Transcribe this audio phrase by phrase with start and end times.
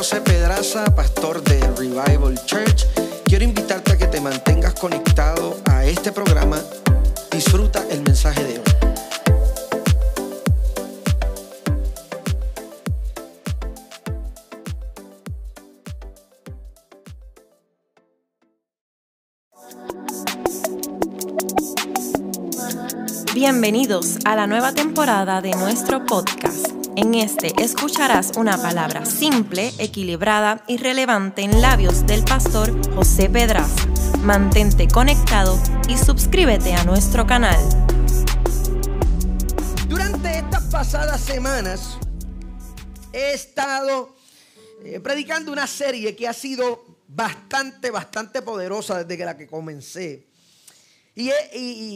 [0.00, 2.86] José Pedraza, pastor de Revival Church.
[3.26, 6.58] Quiero invitarte a que te mantengas conectado a este programa.
[7.30, 8.64] Disfruta el mensaje de hoy.
[23.34, 26.69] Bienvenidos a la nueva temporada de nuestro podcast.
[27.00, 33.86] En este escucharás una palabra simple, equilibrada y relevante en labios del pastor José Pedraza.
[34.18, 37.58] Mantente conectado y suscríbete a nuestro canal.
[39.88, 41.96] Durante estas pasadas semanas
[43.14, 44.14] he estado
[44.84, 50.26] eh, predicando una serie que ha sido bastante, bastante poderosa desde que la que comencé.
[51.14, 51.30] Y,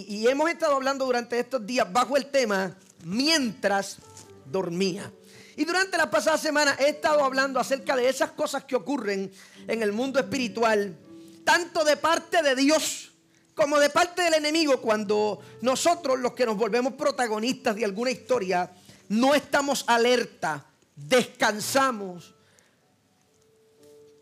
[0.08, 3.98] y hemos estado hablando durante estos días bajo el tema mientras
[4.46, 5.12] dormía.
[5.56, 9.32] Y durante la pasada semana he estado hablando acerca de esas cosas que ocurren
[9.68, 10.96] en el mundo espiritual,
[11.44, 13.12] tanto de parte de Dios
[13.54, 18.70] como de parte del enemigo, cuando nosotros los que nos volvemos protagonistas de alguna historia,
[19.08, 22.34] no estamos alerta, descansamos,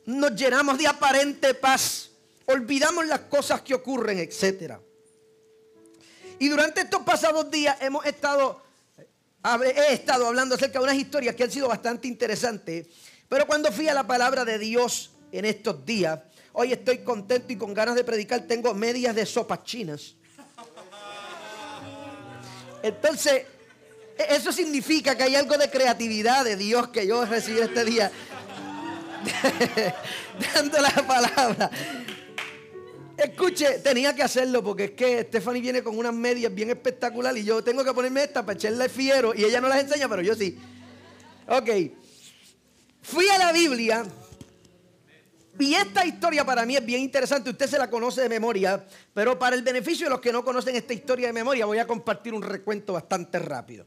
[0.04, 2.10] nos llenamos de aparente paz,
[2.46, 4.74] olvidamos las cosas que ocurren, etc.
[6.38, 8.61] Y durante estos pasados días hemos estado
[9.64, 12.86] he estado hablando acerca de unas historias que han sido bastante interesantes,
[13.28, 16.20] pero cuando fui a la palabra de Dios en estos días,
[16.52, 20.14] hoy estoy contento y con ganas de predicar, tengo medias de sopas chinas.
[22.82, 23.44] Entonces,
[24.18, 28.10] e-, eso significa que hay algo de creatividad de Dios que yo recibí este día,
[30.54, 31.70] dando la palabra.
[33.24, 37.46] Escuche, tenía que hacerlo porque es que Stephanie viene con unas medias bien espectaculares y
[37.46, 40.34] yo tengo que ponerme esta para echarle fiero y ella no las enseña, pero yo
[40.34, 40.58] sí.
[41.46, 41.70] Ok.
[43.02, 44.04] Fui a la Biblia
[45.58, 47.50] y esta historia para mí es bien interesante.
[47.50, 48.84] Usted se la conoce de memoria,
[49.14, 51.86] pero para el beneficio de los que no conocen esta historia de memoria, voy a
[51.86, 53.86] compartir un recuento bastante rápido.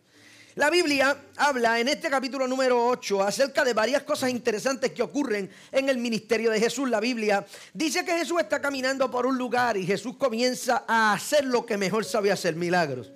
[0.55, 5.49] La Biblia habla en este capítulo número 8 acerca de varias cosas interesantes que ocurren
[5.69, 6.89] en el ministerio de Jesús.
[6.89, 11.44] La Biblia dice que Jesús está caminando por un lugar y Jesús comienza a hacer
[11.44, 13.11] lo que mejor sabía hacer, milagros.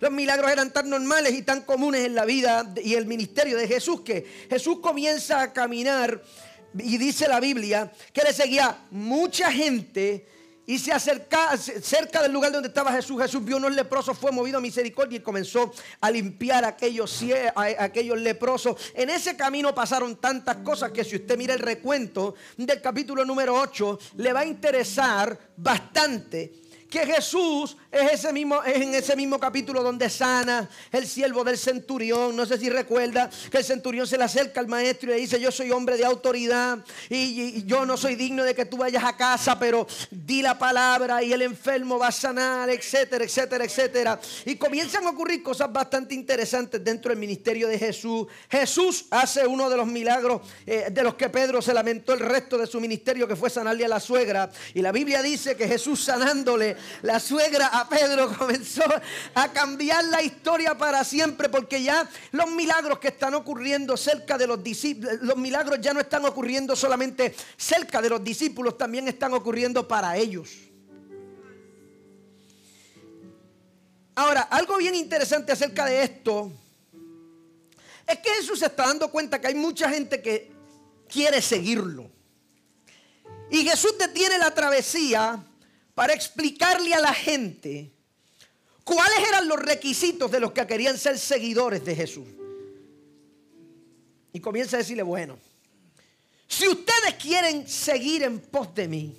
[0.00, 3.68] Los milagros eran tan normales y tan comunes en la vida y el ministerio de
[3.68, 6.20] Jesús que Jesús comienza a caminar
[6.76, 10.26] y dice la Biblia que le seguía mucha gente
[10.70, 13.20] y se acerca cerca del lugar donde estaba Jesús.
[13.20, 17.24] Jesús vio unos leprosos, fue movido a misericordia y comenzó a limpiar aquellos,
[17.56, 18.76] aquellos leprosos.
[18.94, 23.56] En ese camino pasaron tantas cosas que si usted mira el recuento del capítulo número
[23.56, 26.59] 8, le va a interesar bastante
[26.90, 32.34] que Jesús es, ese mismo, en ese mismo capítulo donde sana el siervo del centurión.
[32.34, 35.40] No sé si recuerda que el centurión se le acerca al maestro y le dice,
[35.40, 39.16] yo soy hombre de autoridad y, yo no soy digno de que tú vayas a
[39.16, 44.20] casa, pero di la palabra y el enfermo va a sanar, etcétera, etcétera, etcétera.
[44.44, 48.26] Y comienzan a ocurrir cosas bastante interesantes dentro del ministerio de Jesús.
[48.50, 52.58] Jesús hace uno de los milagros eh, de los que Pedro se lamentó el resto
[52.58, 54.50] de su ministerio, que fue sanarle a la suegra.
[54.74, 58.84] Y la Biblia dice que Jesús sanándole la suegra a Pedro comenzó
[59.34, 64.46] a cambiar la historia para siempre porque ya los milagros que están ocurriendo cerca de
[64.46, 69.34] los discípulos, los milagros ya no están ocurriendo solamente cerca de los discípulos, también están
[69.34, 70.50] ocurriendo para ellos.
[74.14, 76.52] Ahora, algo bien interesante acerca de esto
[78.06, 80.52] es que Jesús se está dando cuenta que hay mucha gente que
[81.08, 82.10] quiere seguirlo.
[83.50, 85.42] Y Jesús detiene la travesía
[86.00, 87.92] para explicarle a la gente
[88.84, 92.26] cuáles eran los requisitos de los que querían ser seguidores de Jesús.
[94.32, 95.38] Y comienza a decirle, bueno,
[96.48, 99.14] si ustedes quieren seguir en pos de mí,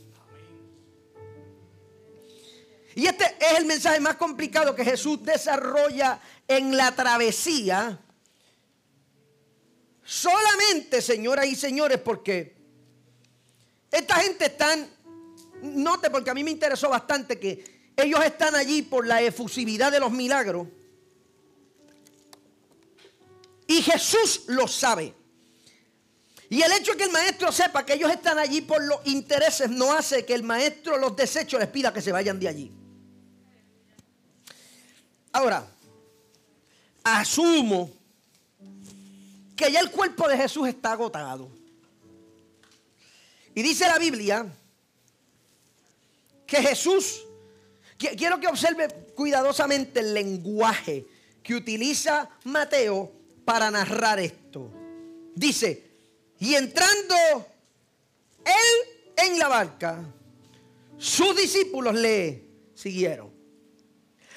[2.96, 8.00] y este es el mensaje más complicado que Jesús desarrolla en la travesía,
[10.04, 12.56] solamente, señoras y señores, porque
[13.92, 14.90] esta gente están
[15.62, 20.00] note porque a mí me interesó bastante que ellos están allí por la efusividad de
[20.00, 20.68] los milagros.
[23.68, 25.14] Y Jesús lo sabe.
[26.50, 29.70] Y el hecho de que el maestro sepa que ellos están allí por los intereses
[29.70, 32.72] no hace que el maestro los desechos les pida que se vayan de allí.
[35.32, 35.66] Ahora,
[37.04, 37.90] asumo
[39.56, 41.50] que ya el cuerpo de Jesús está agotado.
[43.56, 44.46] Y dice la Biblia
[46.52, 47.26] que Jesús,
[47.98, 51.08] quiero que observe cuidadosamente el lenguaje
[51.42, 53.10] que utiliza Mateo
[53.46, 54.70] para narrar esto.
[55.34, 55.92] Dice,
[56.40, 57.16] Y entrando
[58.44, 60.04] él en la barca,
[60.98, 62.44] sus discípulos le
[62.76, 63.32] siguieron.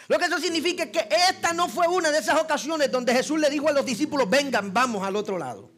[0.07, 3.41] Lo que eso significa es que esta no fue una de esas ocasiones donde Jesús
[3.41, 5.69] le dijo a los discípulos, vengan, vamos al otro lado.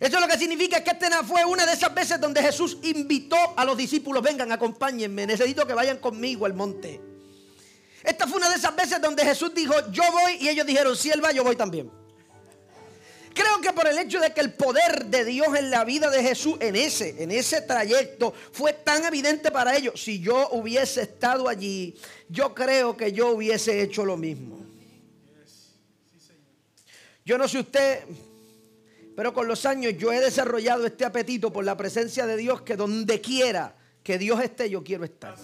[0.00, 3.64] Eso lo que significa que esta fue una de esas veces donde Jesús invitó a
[3.64, 7.00] los discípulos, vengan, acompáñenme, necesito que vayan conmigo al monte.
[8.04, 11.10] Esta fue una de esas veces donde Jesús dijo, yo voy, y ellos dijeron, si
[11.10, 11.90] él va, yo voy también.
[13.34, 16.22] Creo que por el hecho de que el poder de Dios en la vida de
[16.22, 20.02] Jesús, en ese, en ese trayecto, fue tan evidente para ellos.
[20.02, 21.96] Si yo hubiese estado allí,
[22.28, 24.58] yo creo que yo hubiese hecho lo mismo.
[27.24, 28.04] Yo no sé usted,
[29.18, 32.76] pero con los años yo he desarrollado este apetito por la presencia de Dios que
[32.76, 35.34] donde quiera que Dios esté, yo quiero estar.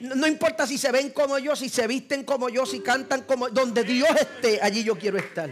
[0.00, 3.50] No, importa si se ven como yo, si se visten como yo, si cantan como
[3.50, 5.50] donde Dios esté, allí yo quiero estar.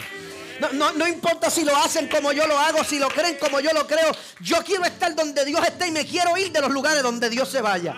[0.73, 3.87] No, importa si lo hacen como yo lo hago, si lo creen como yo lo
[3.87, 4.11] creo.
[4.41, 7.51] Yo quiero estar donde Dios esté y me quiero ir de los lugares donde Dios
[7.51, 7.95] se vaya.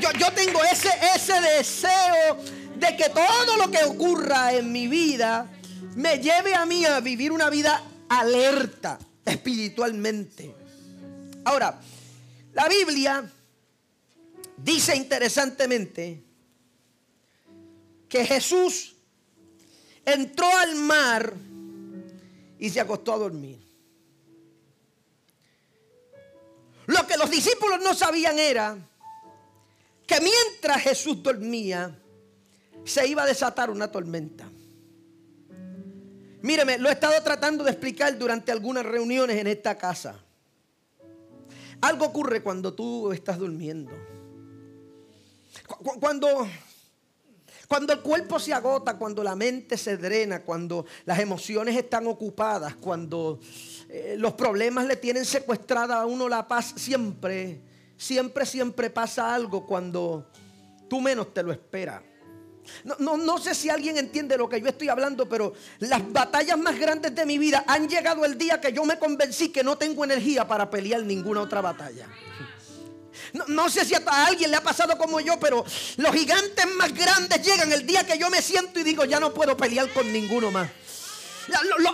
[0.00, 2.36] Yo, tengo ese, ese deseo
[2.76, 5.50] de que todo lo que ocurra en mi vida
[5.96, 10.54] me lleve a mí a vivir una vida alerta espiritualmente.
[11.44, 11.80] Ahora,
[12.52, 13.30] la Biblia
[14.56, 16.22] dice interesantemente
[18.08, 18.94] que Jesús
[20.04, 21.34] entró al mar
[22.58, 23.58] y se acostó a dormir.
[26.86, 28.76] Lo que los discípulos no sabían era
[30.06, 31.94] que mientras Jesús dormía,
[32.84, 34.48] se iba a desatar una tormenta.
[36.42, 40.20] Míreme, lo he estado tratando de explicar durante algunas reuniones en esta casa.
[41.80, 43.92] Algo ocurre cuando tú estás durmiendo.
[46.00, 46.48] Cuando
[47.68, 52.74] cuando el cuerpo se agota, cuando la mente se drena, cuando las emociones están ocupadas,
[52.76, 53.40] cuando
[53.90, 57.60] eh, los problemas le tienen secuestrada a uno la paz, siempre,
[57.98, 60.30] siempre, siempre pasa algo cuando
[60.88, 62.02] tú menos te lo esperas.
[62.84, 66.58] No, no, no, sé si alguien entiende lo que yo estoy hablando, pero las batallas
[66.58, 69.76] más grandes de mi vida han llegado el día que yo me convencí que no
[69.76, 72.06] tengo energía para pelear ninguna otra batalla.
[73.48, 75.64] No, sé si a alguien le ha pasado como yo, pero
[75.96, 79.34] los gigantes más grandes llegan el día que yo me siento y digo, ya no
[79.34, 80.68] puedo pelear con ninguno más.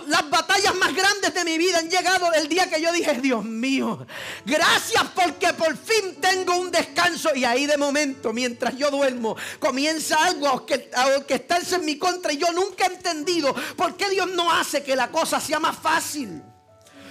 [0.07, 3.43] Las batallas más grandes de mi vida han llegado el día que yo dije, Dios
[3.43, 4.05] mío,
[4.45, 7.33] gracias porque por fin tengo un descanso.
[7.35, 12.33] Y ahí de momento, mientras yo duermo, comienza algo a orquestarse en mi contra.
[12.33, 15.77] Y yo nunca he entendido por qué Dios no hace que la cosa sea más
[15.77, 16.41] fácil.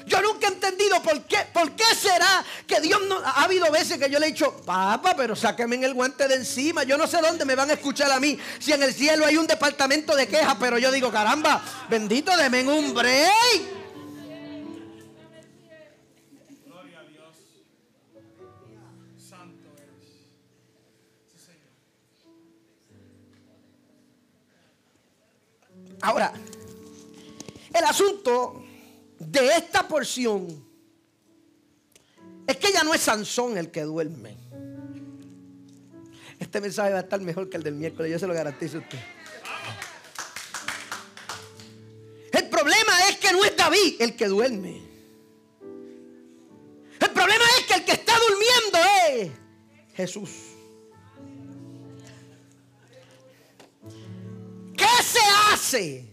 [0.06, 3.18] Yo nunca he entendido por qué, por qué será que Dios no...
[3.18, 6.84] Ha habido veces que yo le he dicho, papá, pero sáqueme el guante de encima.
[6.84, 8.38] Yo no sé dónde me van a escuchar a mí.
[8.58, 12.62] Si en el cielo hay un departamento de quejas, pero yo digo, caramba, bendito, deme
[12.64, 13.32] un break.
[16.66, 17.36] Gloria a Dios.
[19.16, 19.70] Santo
[26.02, 26.32] Ahora,
[27.72, 28.63] el asunto
[29.30, 30.64] de esta porción
[32.46, 34.36] es que ya no es Sansón el que duerme.
[36.38, 38.80] Este mensaje va a estar mejor que el del miércoles, yo se lo garantizo a
[38.80, 38.98] usted.
[42.32, 44.82] El problema es que no es David el que duerme.
[47.00, 48.78] El problema es que el que está durmiendo
[49.08, 49.30] es
[49.94, 50.30] Jesús.
[54.76, 55.20] ¿Qué se
[55.52, 56.04] hace?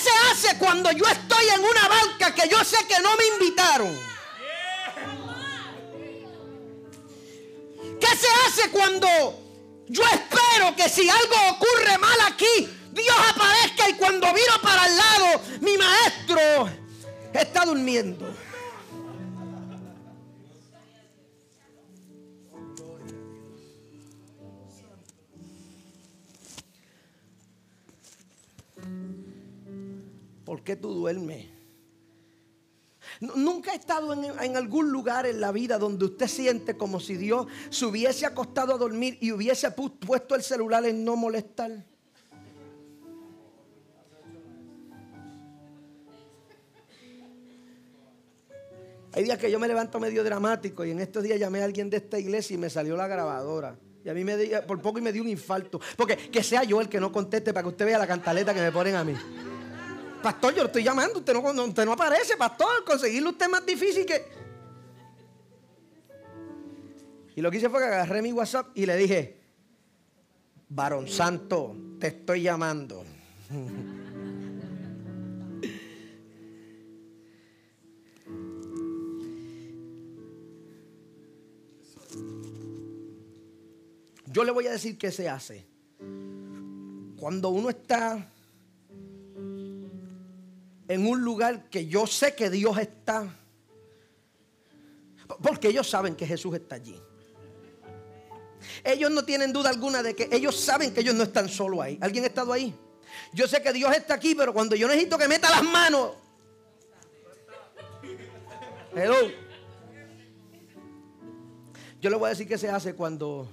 [0.00, 3.98] Se hace cuando yo estoy en una banca que yo sé que no me invitaron?
[8.00, 9.08] ¿Qué se hace cuando
[9.86, 14.96] yo espero que si algo ocurre mal aquí, Dios aparezca y cuando vino para el
[14.96, 16.70] lado, mi maestro
[17.34, 18.34] está durmiendo?
[30.50, 31.46] ¿Por qué tú duermes?
[33.20, 37.46] Nunca he estado en, algún lugar en la vida donde usted siente como si Dios
[37.68, 41.70] se hubiese acostado a dormir y hubiese puesto el celular en no molestar.
[49.12, 51.88] Hay días que yo me levanto medio dramático y en estos días llamé a alguien
[51.90, 53.78] de esta iglesia y me salió la grabadora.
[54.04, 55.80] Y a mí me por poco y me dio un infarto.
[55.96, 58.60] Porque que sea yo el que no conteste para que usted vea la cantaleta que
[58.60, 59.14] me ponen a mí.
[60.22, 62.84] Pastor, yo lo estoy llamando, usted no, usted no aparece, pastor.
[62.84, 64.24] Conseguirlo usted es más difícil que.
[67.36, 69.40] Y lo que hice fue que agarré mi WhatsApp y le dije,
[70.68, 73.04] varón santo, te estoy llamando.
[84.26, 85.66] Yo le voy a decir qué se hace.
[87.16, 88.32] Cuando uno está
[90.90, 93.32] en un lugar que yo sé que Dios está,
[95.40, 97.00] porque ellos saben que Jesús está allí.
[98.82, 101.96] Ellos no tienen duda alguna de que ellos saben que ellos no están solo ahí.
[102.00, 102.74] ¿Alguien ha estado ahí?
[103.32, 106.10] Yo sé que Dios está aquí, pero cuando yo necesito que meta las manos.
[108.92, 109.30] Hello.
[112.00, 113.48] Yo le voy a decir qué se hace cuando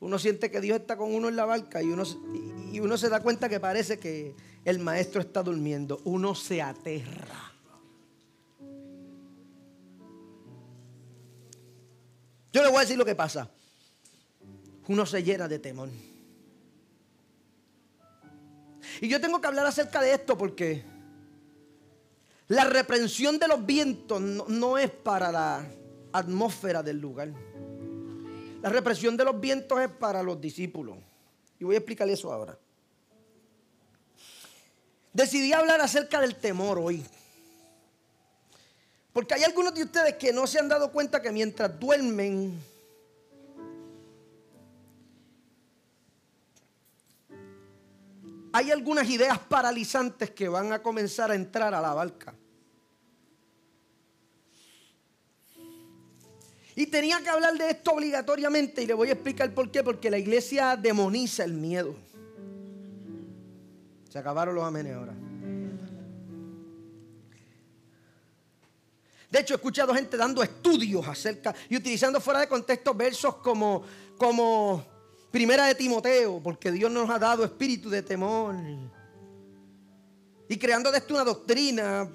[0.00, 2.02] uno siente que Dios está con uno en la barca y uno,
[2.72, 4.34] y uno se da cuenta que parece que
[4.64, 6.00] el maestro está durmiendo.
[6.04, 7.52] Uno se aterra.
[12.52, 13.50] Yo le voy a decir lo que pasa.
[14.88, 15.90] Uno se llena de temor.
[19.00, 20.84] Y yo tengo que hablar acerca de esto porque
[22.48, 25.66] la reprensión de los vientos no, es para la
[26.12, 27.32] atmósfera del lugar.
[28.62, 30.96] La represión de los vientos es para los discípulos.
[31.58, 32.56] Y voy a explicarle eso ahora.
[35.12, 37.04] Decidí hablar acerca del temor hoy.
[39.12, 42.56] Porque hay algunos de ustedes que no se han dado cuenta que mientras duermen,
[48.52, 52.34] hay algunas ideas paralizantes que van a comenzar a entrar a la barca.
[56.78, 59.82] Y tenía que hablar de esto obligatoriamente y le voy a explicar por qué.
[59.82, 61.96] Porque la iglesia demoniza el miedo.
[64.08, 65.12] Se acabaron los amenes ahora.
[69.28, 73.82] De hecho, he escuchado gente dando estudios acerca y utilizando fuera de contexto versos como,
[74.16, 74.86] como
[75.32, 78.54] Primera de Timoteo, porque Dios nos ha dado espíritu de temor.
[80.48, 82.08] Y creando de esto una doctrina,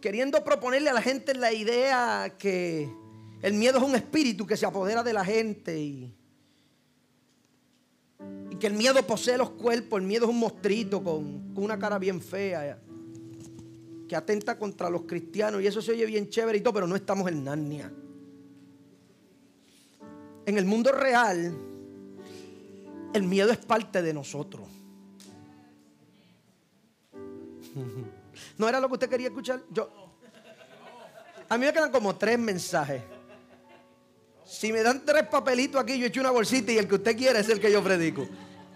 [0.00, 2.99] queriendo proponerle a la gente la idea que
[3.42, 6.14] el miedo es un espíritu que se apodera de la gente y,
[8.58, 12.20] que el miedo posee los cuerpos, el miedo es un mostrito con, una cara bien
[12.20, 12.78] fea
[14.06, 16.94] que atenta contra los cristianos y eso se oye bien chévere y todo, pero no
[16.96, 17.90] estamos en Narnia
[20.50, 21.56] en el mundo real,
[23.12, 24.66] el miedo es parte de nosotros.
[28.58, 29.62] ¿No era lo que usted quería escuchar?
[29.70, 29.88] Yo,
[31.48, 33.02] a mí me quedan como tres mensajes.
[34.50, 37.38] Si me dan tres papelitos aquí, yo echo una bolsita y el que usted quiere
[37.38, 38.26] es el que yo predico.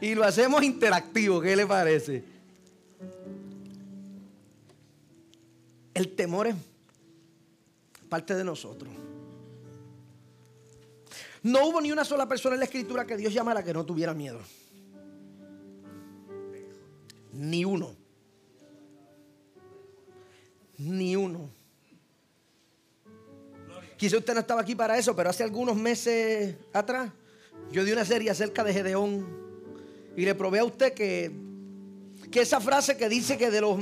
[0.00, 2.22] Y lo hacemos interactivo, ¿qué le parece?
[5.92, 6.54] El temor es
[8.08, 8.88] parte de nosotros.
[11.42, 14.14] No hubo ni una sola persona en la escritura que Dios llamara que no tuviera
[14.14, 14.38] miedo.
[17.32, 17.96] Ni uno.
[20.78, 21.50] Ni uno.
[24.04, 27.10] Quizá usted no estaba aquí para eso, pero hace algunos meses atrás
[27.72, 29.26] yo di una serie acerca de Gedeón
[30.14, 31.32] y le probé a usted que,
[32.30, 33.78] que esa frase que dice que de, los,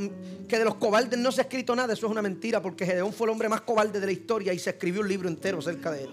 [0.46, 3.12] que de los cobardes no se ha escrito nada, eso es una mentira, porque Gedeón
[3.12, 5.90] fue el hombre más cobarde de la historia y se escribió un libro entero acerca
[5.90, 6.10] de él.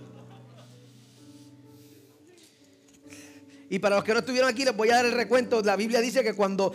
[3.69, 5.61] Y para los que no estuvieron aquí, les voy a dar el recuento.
[5.61, 6.73] La Biblia dice que cuando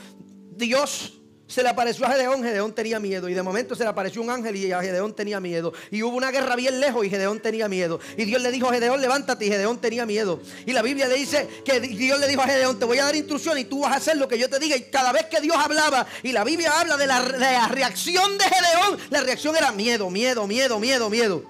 [0.56, 1.20] Dios
[1.54, 3.28] se le apareció a Gedeón, Gedeón tenía miedo.
[3.28, 5.72] Y de momento se le apareció un ángel y a Gedeón tenía miedo.
[5.92, 8.00] Y hubo una guerra bien lejos y Gedeón tenía miedo.
[8.16, 9.46] Y Dios le dijo a Gedeón, levántate.
[9.46, 10.40] Y Gedeón tenía miedo.
[10.66, 13.14] Y la Biblia le dice que Dios le dijo a Gedeón, te voy a dar
[13.14, 14.76] instrucción y tú vas a hacer lo que yo te diga.
[14.76, 18.36] Y cada vez que Dios hablaba, y la Biblia habla de la, de la reacción
[18.36, 21.44] de Gedeón, la reacción era miedo, miedo, miedo, miedo, miedo.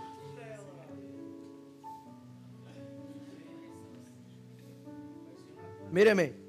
[5.91, 6.44] Míreme.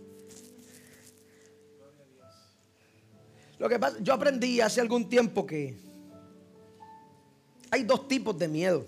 [3.65, 5.75] Lo que pasa, yo aprendí hace algún tiempo que
[7.72, 8.86] hay dos tipos de miedo.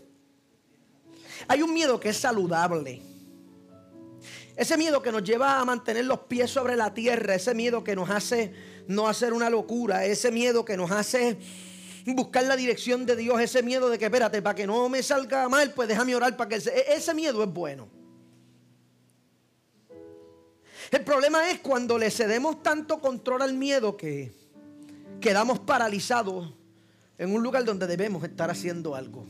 [1.48, 3.01] Hay un miedo que es saludable.
[4.55, 7.96] Ese miedo que nos lleva a mantener los pies sobre la tierra, ese miedo que
[7.96, 8.53] nos hace
[8.88, 11.39] no hacer una locura, ese miedo que nos hace
[12.05, 15.50] buscar la dirección de Dios, ese miedo de que espérate, para que no me salga
[15.50, 17.89] mal, pues déjame orar para que e-, ese miedo es bueno.
[20.91, 24.46] El problema es cuando le cedemos tanto control al miedo que
[25.19, 26.53] quedamos paralizados
[27.17, 29.25] en un lugar donde debemos estar haciendo algo.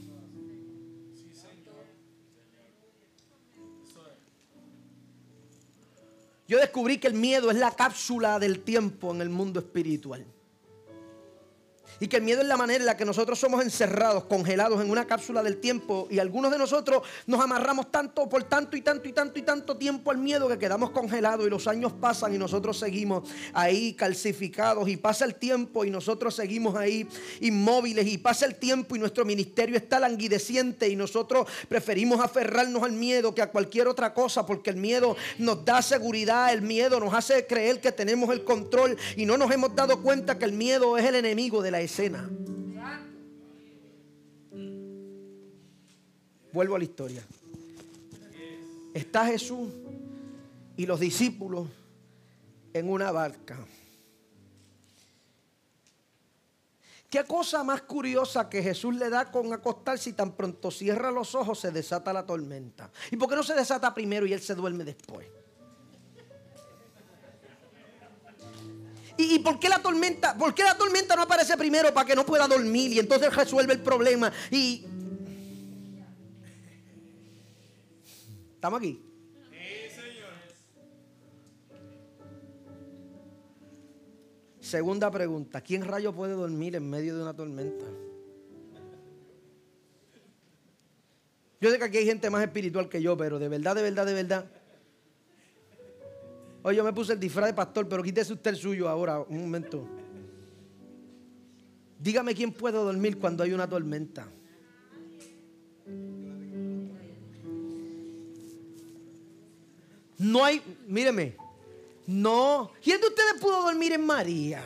[6.47, 10.25] Yo descubrí que el miedo es la cápsula del tiempo en el mundo espiritual.
[11.99, 14.89] Y que el miedo es la manera en la que nosotros somos encerrados, congelados en
[14.89, 16.07] una cápsula del tiempo.
[16.09, 19.77] Y algunos de nosotros nos amarramos tanto por tanto y tanto y tanto y tanto
[19.77, 24.87] tiempo al miedo que quedamos congelados y los años pasan y nosotros seguimos ahí calcificados.
[24.89, 27.07] Y pasa el tiempo y nosotros seguimos ahí
[27.41, 28.07] inmóviles.
[28.07, 33.33] Y pasa el tiempo y nuestro ministerio está languideciente y nosotros preferimos aferrarnos al miedo
[33.33, 37.45] que a cualquier otra cosa porque el miedo nos da seguridad, el miedo nos hace
[37.47, 41.05] creer que tenemos el control y no nos hemos dado cuenta que el miedo es
[41.05, 42.29] el enemigo de la escena.
[46.53, 47.23] Vuelvo a la historia.
[48.93, 49.69] Está Jesús
[50.75, 51.67] y los discípulos
[52.73, 53.57] en una barca.
[57.09, 61.35] ¿Qué cosa más curiosa que Jesús le da con acostarse y tan pronto cierra los
[61.35, 62.91] ojos se desata la tormenta?
[63.11, 65.25] ¿Y por qué no se desata primero y él se duerme después?
[69.17, 70.37] ¿Y, por qué la tormenta?
[70.37, 73.73] ¿Por qué la tormenta no aparece primero para que no pueda dormir y entonces resuelve
[73.73, 74.31] el problema?
[74.51, 74.85] Y
[78.57, 78.99] ¿Estamos aquí?
[79.51, 80.33] Sí, señor.
[84.59, 87.85] Segunda pregunta, ¿quién rayo puede dormir en medio de una tormenta?
[91.61, 94.05] Yo sé que aquí hay gente más espiritual que yo, pero de verdad, de verdad,
[94.07, 94.51] de verdad.
[96.67, 99.39] Hoy yo me puse el disfraz de pastor, pero quítese usted el suyo ahora, un
[99.39, 99.87] momento.
[101.97, 104.27] Dígame quién puede dormir cuando hay una tormenta.
[110.17, 111.37] No hay, míreme,
[112.05, 112.69] no.
[112.83, 114.61] ¿Quién de ustedes pudo dormir en María?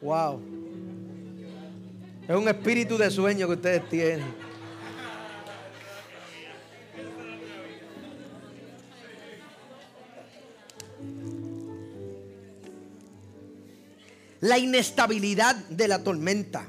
[0.00, 0.40] Wow.
[2.26, 4.49] Es un espíritu de sueño que ustedes tienen.
[14.40, 16.66] La inestabilidad de la tormenta,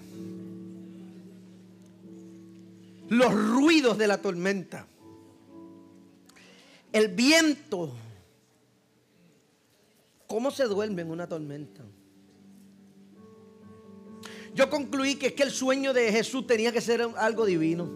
[3.09, 4.87] los ruidos de la tormenta,
[6.91, 7.93] el viento.
[10.27, 11.83] ¿Cómo se duerme en una tormenta?
[14.53, 17.89] Yo concluí que es que el sueño de Jesús tenía que ser algo divino.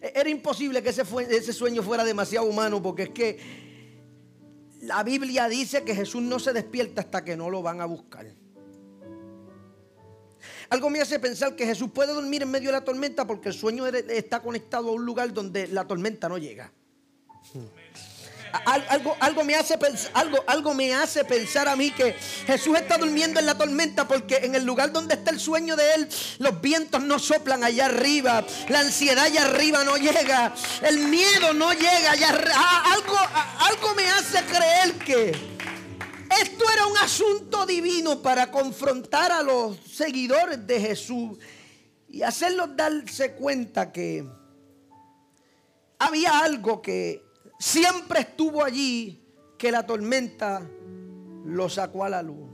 [0.00, 3.38] Era imposible que ese, ese sueño fuera demasiado humano porque es que
[4.82, 8.26] la Biblia dice que Jesús no se despierta hasta que no lo van a buscar.
[10.70, 13.54] Algo me hace pensar que Jesús puede dormir en medio de la tormenta porque el
[13.54, 16.70] sueño está conectado a un lugar donde la tormenta no llega.
[18.64, 19.78] Algo, algo, me hace
[20.14, 22.14] algo, algo me hace pensar a mí que
[22.46, 25.94] Jesús está durmiendo en la tormenta porque en el lugar donde está el sueño de
[25.94, 31.52] Él, los vientos no soplan allá arriba, la ansiedad allá arriba no llega, el miedo
[31.52, 32.82] no llega allá arriba.
[32.92, 33.16] Algo,
[33.60, 35.57] algo me hace creer que
[36.30, 41.38] esto era un asunto divino para confrontar a los seguidores de Jesús
[42.08, 44.28] y hacerlos darse cuenta que
[45.98, 47.22] había algo que
[47.58, 49.24] siempre estuvo allí,
[49.58, 50.68] que la tormenta
[51.44, 52.48] lo sacó a la luz.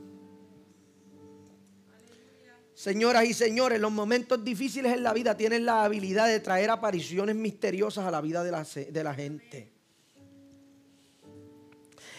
[2.74, 7.36] Señoras y señores, los momentos difíciles en la vida tienen la habilidad de traer apariciones
[7.36, 9.73] misteriosas a la vida de la, de la gente.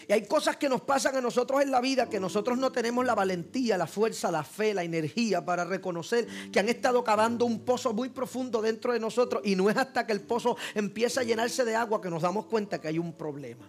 [0.08, 3.04] Y hay cosas que nos pasan a nosotros en la vida que nosotros no tenemos
[3.04, 7.64] la valentía, la fuerza, la fe, la energía para reconocer que han estado cavando un
[7.64, 9.42] pozo muy profundo dentro de nosotros.
[9.44, 12.46] Y no es hasta que el pozo empieza a llenarse de agua que nos damos
[12.46, 13.68] cuenta que hay un problema.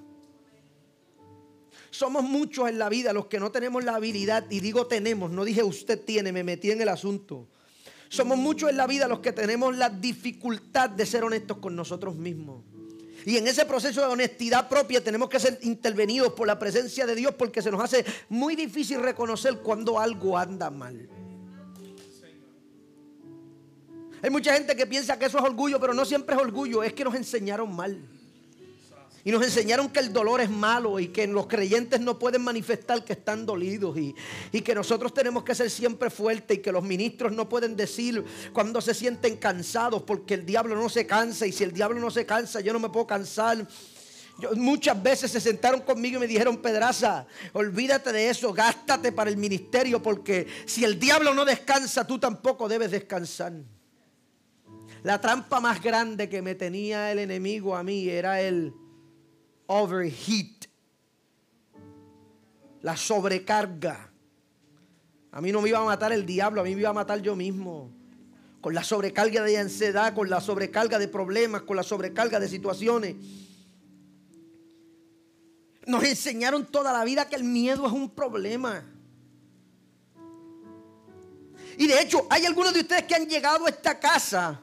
[1.89, 5.43] Somos muchos en la vida los que no tenemos la habilidad, y digo tenemos, no
[5.43, 7.47] dije usted tiene, me metí en el asunto.
[8.09, 12.15] Somos muchos en la vida los que tenemos la dificultad de ser honestos con nosotros
[12.15, 12.63] mismos.
[13.27, 17.13] Y en ese proceso de honestidad propia tenemos que ser intervenidos por la presencia de
[17.13, 21.09] Dios porque se nos hace muy difícil reconocer cuando algo anda mal.
[24.21, 26.93] Hay mucha gente que piensa que eso es orgullo, pero no siempre es orgullo, es
[26.93, 28.01] que nos enseñaron mal.
[29.27, 33.03] Y nos enseñaron que el dolor es malo y que los creyentes no pueden manifestar
[33.03, 34.15] que están dolidos y,
[34.53, 38.23] y, que nosotros tenemos que ser siempre fuertes y que los ministros no pueden decir
[38.53, 42.09] cuando se sienten cansados porque el diablo no se cansa y si el diablo no
[42.09, 43.67] se cansa yo no me puedo cansar.
[44.55, 49.35] muchas veces se sentaron conmigo y me dijeron, Pedraza, olvídate de eso, gástate para el
[49.35, 53.51] ministerio porque si el diablo no descansa, tú tampoco debes descansar.
[55.03, 58.73] La trampa más grande que me tenía el enemigo a mí era el
[59.67, 60.65] overheat,
[62.81, 64.11] la sobrecarga.
[65.31, 67.21] A mí no me iba a matar el diablo, a mí me iba a matar
[67.21, 67.91] yo mismo.
[68.61, 73.15] Con la sobrecarga de ansiedad, con la sobrecarga de problemas, con la sobrecarga de situaciones.
[75.85, 78.83] Nos enseñaron toda la vida que el miedo es un problema.
[81.77, 84.61] Y de hecho, hay algunos de ustedes que han llegado a esta casa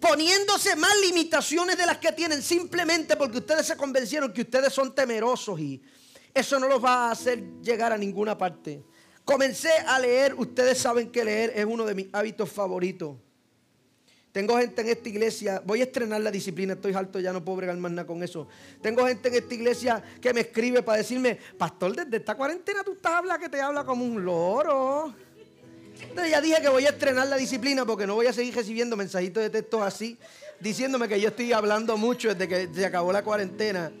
[0.00, 4.94] poniéndose más limitaciones de las que tienen simplemente porque ustedes se convencieron que ustedes son
[4.94, 5.82] temerosos y
[6.32, 8.84] eso no los va a hacer llegar a ninguna parte.
[9.24, 13.16] Comencé a leer, ustedes saben que leer es uno de mis hábitos favoritos.
[14.32, 17.56] Tengo gente en esta iglesia, voy a estrenar la disciplina, estoy alto, ya no puedo
[17.56, 18.46] bregar más nada con eso.
[18.80, 22.92] Tengo gente en esta iglesia que me escribe para decirme, pastor, desde esta cuarentena tú
[22.92, 25.14] estás hablando que te habla como un loro.
[26.00, 28.96] Entonces ya dije que voy a estrenar la disciplina porque no voy a seguir recibiendo
[28.96, 30.18] mensajitos de texto así,
[30.60, 33.92] diciéndome que yo estoy hablando mucho desde que se acabó la cuarentena.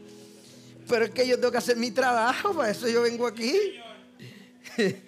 [0.88, 3.54] Pero es que yo tengo que hacer mi trabajo, para eso yo vengo aquí.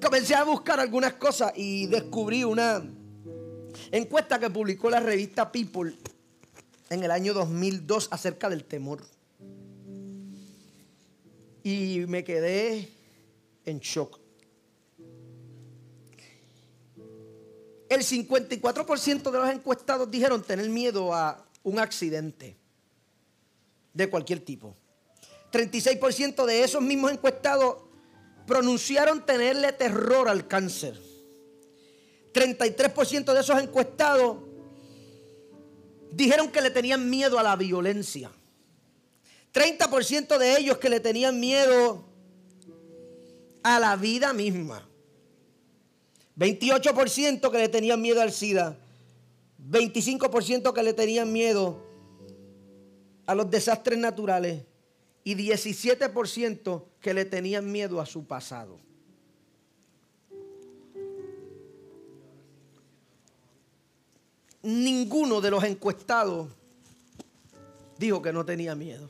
[0.00, 2.82] Comencé a buscar algunas cosas y descubrí una
[3.90, 5.94] encuesta que publicó la revista People
[6.90, 9.02] en el año 2002 acerca del temor.
[11.62, 12.88] Y me quedé
[13.64, 14.25] en shock.
[17.88, 22.56] El 54% de los encuestados dijeron tener miedo a un accidente
[23.92, 24.76] de cualquier tipo.
[25.52, 27.76] 36% de esos mismos encuestados
[28.46, 31.00] pronunciaron tenerle terror al cáncer.
[32.32, 34.38] 33% de esos encuestados
[36.12, 38.30] dijeron que le tenían miedo a la violencia.
[39.52, 42.04] 30% de ellos que le tenían miedo
[43.62, 44.86] a la vida misma.
[46.36, 48.76] 28% que le tenían miedo al SIDA.
[49.68, 51.82] 25% que le tenían miedo
[53.26, 54.62] a los desastres naturales.
[55.24, 58.78] Y 17% que le tenían miedo a su pasado.
[64.62, 66.48] Ninguno de los encuestados
[67.98, 69.08] dijo que no tenía miedo.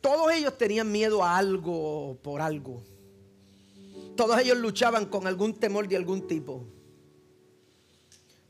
[0.00, 2.82] Todos ellos tenían miedo a algo por algo.
[4.16, 6.64] Todos ellos luchaban con algún temor de algún tipo.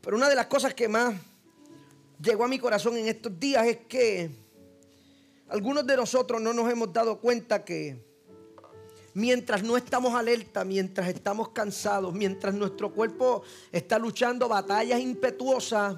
[0.01, 1.15] Pero una de las cosas que más
[2.21, 4.29] llegó a mi corazón en estos días es que
[5.47, 8.03] algunos de nosotros no nos hemos dado cuenta que
[9.13, 15.97] mientras no estamos alerta, mientras estamos cansados, mientras nuestro cuerpo está luchando batallas impetuosas,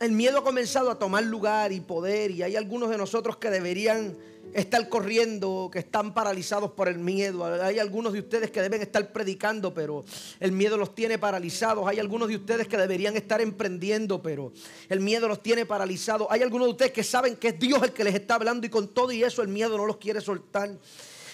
[0.00, 3.50] el miedo ha comenzado a tomar lugar y poder y hay algunos de nosotros que
[3.50, 4.16] deberían
[4.54, 7.44] estar corriendo, que están paralizados por el miedo.
[7.62, 10.02] Hay algunos de ustedes que deben estar predicando, pero
[10.40, 11.86] el miedo los tiene paralizados.
[11.86, 14.54] Hay algunos de ustedes que deberían estar emprendiendo, pero
[14.88, 16.26] el miedo los tiene paralizados.
[16.30, 18.70] Hay algunos de ustedes que saben que es Dios el que les está hablando y
[18.70, 20.70] con todo y eso el miedo no los quiere soltar.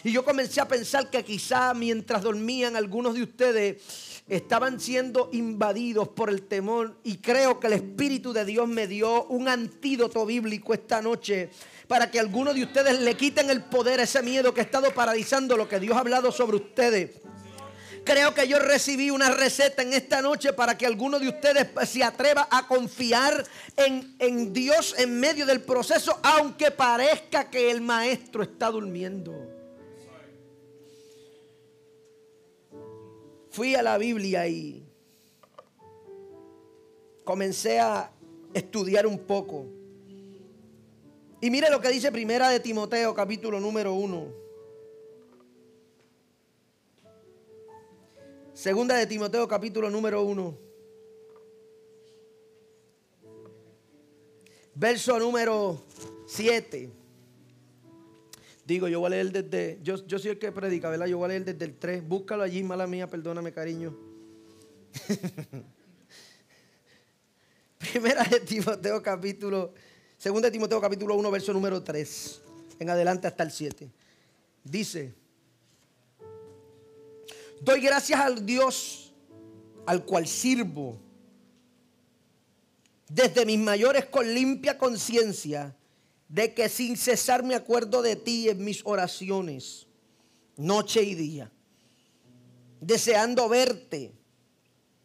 [0.03, 6.09] Y yo comencé a pensar que quizá mientras dormían algunos de ustedes estaban siendo invadidos
[6.09, 10.75] por el temor y creo que el Espíritu de Dios me dio un antídoto bíblico
[10.75, 11.51] esta noche
[11.87, 15.57] para que algunos de ustedes le quiten el poder ese miedo que ha estado paralizando
[15.57, 17.11] lo que Dios ha hablado sobre ustedes.
[18.05, 22.05] Creo que yo recibí una receta en esta noche para que alguno de ustedes se
[22.05, 23.45] atreva a confiar
[23.77, 29.46] en, en Dios en medio del proceso, aunque parezca que el maestro está durmiendo.
[33.57, 34.87] Fui a la Biblia y
[37.25, 38.13] comencé a
[38.53, 39.65] estudiar un poco.
[41.41, 44.27] Y mire lo que dice Primera de Timoteo, capítulo número uno.
[48.53, 50.59] Segunda de Timoteo, capítulo número uno.
[54.75, 55.81] Verso número
[56.27, 56.91] 7.
[58.67, 59.79] Digo, yo voy a leer desde.
[59.83, 61.07] Yo, yo soy el que predica, ¿verdad?
[61.07, 62.07] Yo voy a leer desde el 3.
[62.07, 63.97] Búscalo allí, mala mía, perdóname, cariño.
[67.79, 69.73] Primera de Timoteo, capítulo
[70.19, 72.41] Segunda de Timoteo capítulo 1, verso número 3.
[72.79, 73.91] En adelante hasta el 7.
[74.65, 75.15] Dice,
[77.61, 79.13] doy gracias al Dios
[79.85, 80.99] al cual sirvo
[83.09, 85.77] desde mis mayores con limpia conciencia
[86.29, 89.87] de que sin cesar me acuerdo de ti en mis oraciones,
[90.57, 91.53] noche y día,
[92.81, 94.13] deseando verte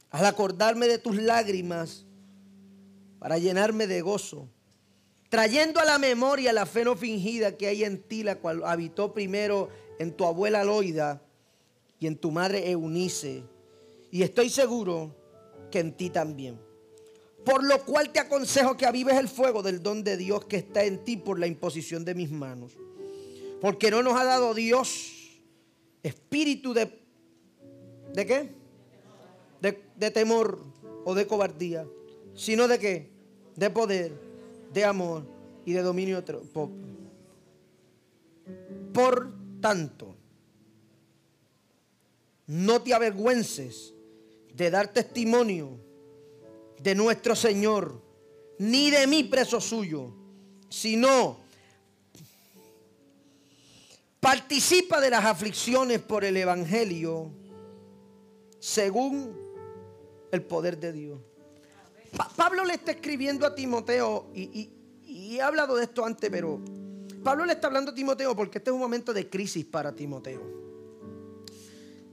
[0.10, 2.06] al acordarme de tus lágrimas
[3.20, 4.50] para llenarme de gozo
[5.32, 9.14] trayendo a la memoria la fe no fingida que hay en ti, la cual habitó
[9.14, 11.22] primero en tu abuela Loida
[12.00, 13.46] y en tu madre Eunice.
[14.12, 15.16] Y estoy seguro
[15.72, 16.60] que en ti también.
[17.46, 20.84] Por lo cual te aconsejo que avives el fuego del don de Dios que está
[20.84, 22.74] en ti por la imposición de mis manos.
[23.60, 25.40] Porque no nos ha dado Dios
[26.04, 27.00] espíritu de...
[28.14, 28.50] ¿De qué?
[29.62, 30.60] De, de temor
[31.06, 31.86] o de cobardía.
[32.36, 33.10] Sino de qué?
[33.56, 34.32] De poder
[34.74, 35.24] de amor
[35.66, 36.24] y de dominio.
[38.94, 40.16] Por tanto,
[42.48, 43.94] no te avergüences
[44.54, 45.80] de dar testimonio
[46.82, 48.02] de nuestro Señor,
[48.58, 50.14] ni de mí preso suyo,
[50.70, 51.40] sino
[54.20, 57.32] participa de las aflicciones por el Evangelio
[58.60, 59.36] según
[60.32, 61.20] el poder de Dios.
[62.36, 64.70] Pablo le está escribiendo a Timoteo y,
[65.06, 66.60] y he hablado de esto antes, pero
[67.24, 70.71] Pablo le está hablando a Timoteo porque este es un momento de crisis para Timoteo.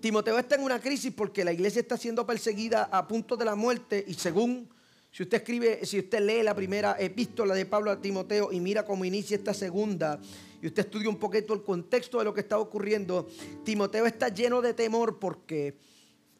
[0.00, 3.56] Timoteo está en una crisis porque la iglesia está siendo perseguida a punto de la
[3.56, 4.68] muerte y según
[5.11, 8.84] si usted escribe, si usted lee la primera epístola de Pablo a Timoteo y mira
[8.84, 10.20] cómo inicia esta segunda
[10.62, 13.28] y usted estudia un poquito el contexto de lo que está ocurriendo,
[13.64, 15.76] Timoteo está lleno de temor porque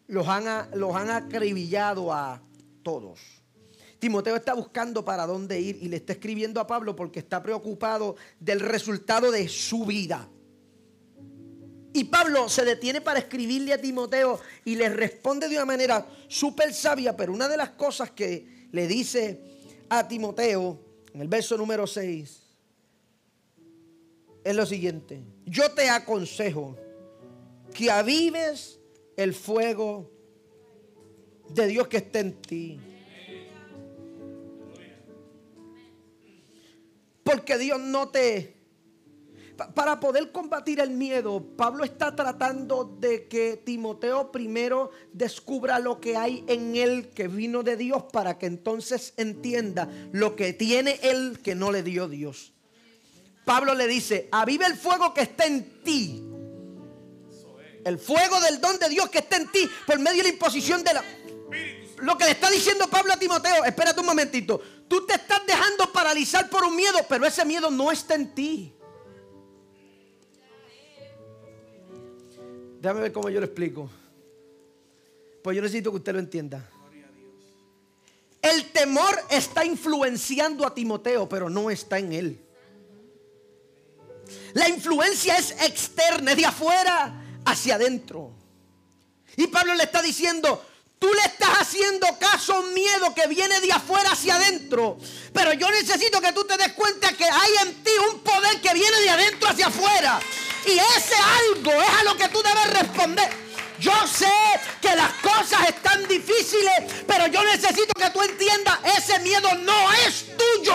[0.07, 2.41] los han, los han acribillado a
[2.83, 3.19] todos.
[3.99, 8.15] Timoteo está buscando para dónde ir y le está escribiendo a Pablo porque está preocupado
[8.39, 10.29] del resultado de su vida.
[11.99, 16.73] Y Pablo se detiene para escribirle a Timoteo y le responde de una manera súper
[16.73, 19.41] sabia, pero una de las cosas que le dice
[19.89, 20.79] a Timoteo
[21.13, 22.41] en el verso número 6
[24.45, 25.25] es lo siguiente.
[25.45, 26.77] Yo te aconsejo
[27.75, 28.79] que avives
[29.17, 30.09] el fuego
[31.49, 32.79] de Dios que está en ti.
[37.25, 38.58] Porque Dios no te
[39.75, 46.17] para poder combatir el miedo, Pablo está tratando de que Timoteo primero descubra lo que
[46.17, 51.41] hay en él que vino de Dios para que entonces entienda lo que tiene él
[51.43, 52.53] que no le dio Dios.
[53.45, 56.23] Pablo le dice, aviva el fuego que está en ti.
[57.85, 60.85] El fuego del don de Dios que está en ti por medio de la imposición
[60.85, 61.05] de la...
[62.01, 65.91] Lo que le está diciendo Pablo a Timoteo, espérate un momentito, tú te estás dejando
[65.93, 68.78] paralizar por un miedo, pero ese miedo no está en ti.
[72.81, 73.91] Déjame ver cómo yo lo explico.
[75.43, 76.69] Pues yo necesito que usted lo entienda.
[78.41, 82.41] El temor está influenciando a Timoteo, pero no está en él.
[84.55, 88.33] La influencia es externa, es de afuera hacia adentro.
[89.37, 90.65] Y Pablo le está diciendo,
[90.99, 94.99] tú le estás haciendo caso miedo que viene de afuera hacia adentro.
[95.33, 98.75] Pero yo necesito que tú te des cuenta que hay en ti un poder que
[98.75, 100.21] viene de adentro hacia afuera.
[100.69, 103.31] Y ese algo es a lo que tú debes responder.
[103.81, 104.31] Yo sé
[104.83, 106.75] que las cosas están difíciles,
[107.07, 110.75] pero yo necesito que tú entiendas, ese miedo no es tuyo.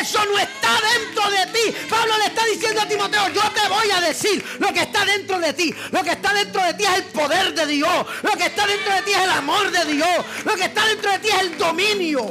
[0.00, 1.76] Eso no está dentro de ti.
[1.90, 5.38] Pablo le está diciendo a Timoteo, yo te voy a decir lo que está dentro
[5.38, 5.74] de ti.
[5.90, 8.06] Lo que está dentro de ti es el poder de Dios.
[8.22, 10.24] Lo que está dentro de ti es el amor de Dios.
[10.46, 12.28] Lo que está dentro de ti es el dominio.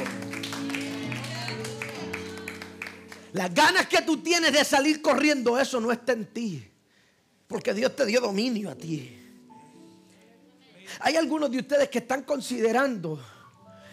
[3.34, 6.72] Las ganas que tú tienes de salir corriendo, eso no está en ti.
[7.53, 9.15] Porque Dios te dio dominio a ti.
[11.01, 13.23] Hay algunos de ustedes que están considerando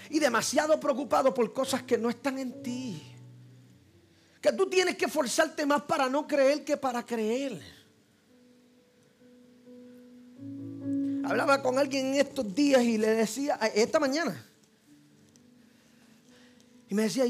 [0.08, 3.02] y demasiado preocupados por cosas que no están en ti.
[4.40, 7.60] Que tú tienes que forzarte más para no creer que para creer.
[11.22, 14.42] Hablaba con alguien en estos días y le decía, esta mañana,
[16.88, 17.26] y me decía,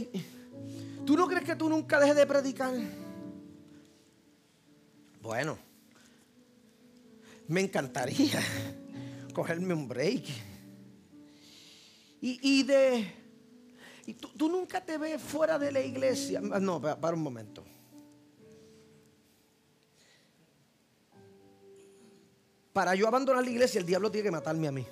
[1.04, 2.72] ¿tú no crees que tú nunca dejes de predicar?
[5.20, 5.69] Bueno,
[7.50, 8.40] me encantaría
[9.34, 10.24] cogerme un break.
[12.22, 13.12] Y, de...
[14.06, 16.40] Y tú, nunca te ves fuera de la iglesia.
[16.40, 17.64] No, para, un momento.
[22.72, 24.86] Para yo abandonar la iglesia, el diablo tiene que matarme a mí.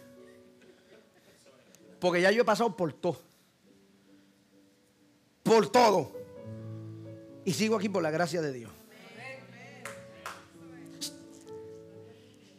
[2.01, 3.21] Porque ya yo he pasado por todo.
[5.43, 6.11] Por todo.
[7.45, 8.78] Y sigo aquí por la gracia de Dios.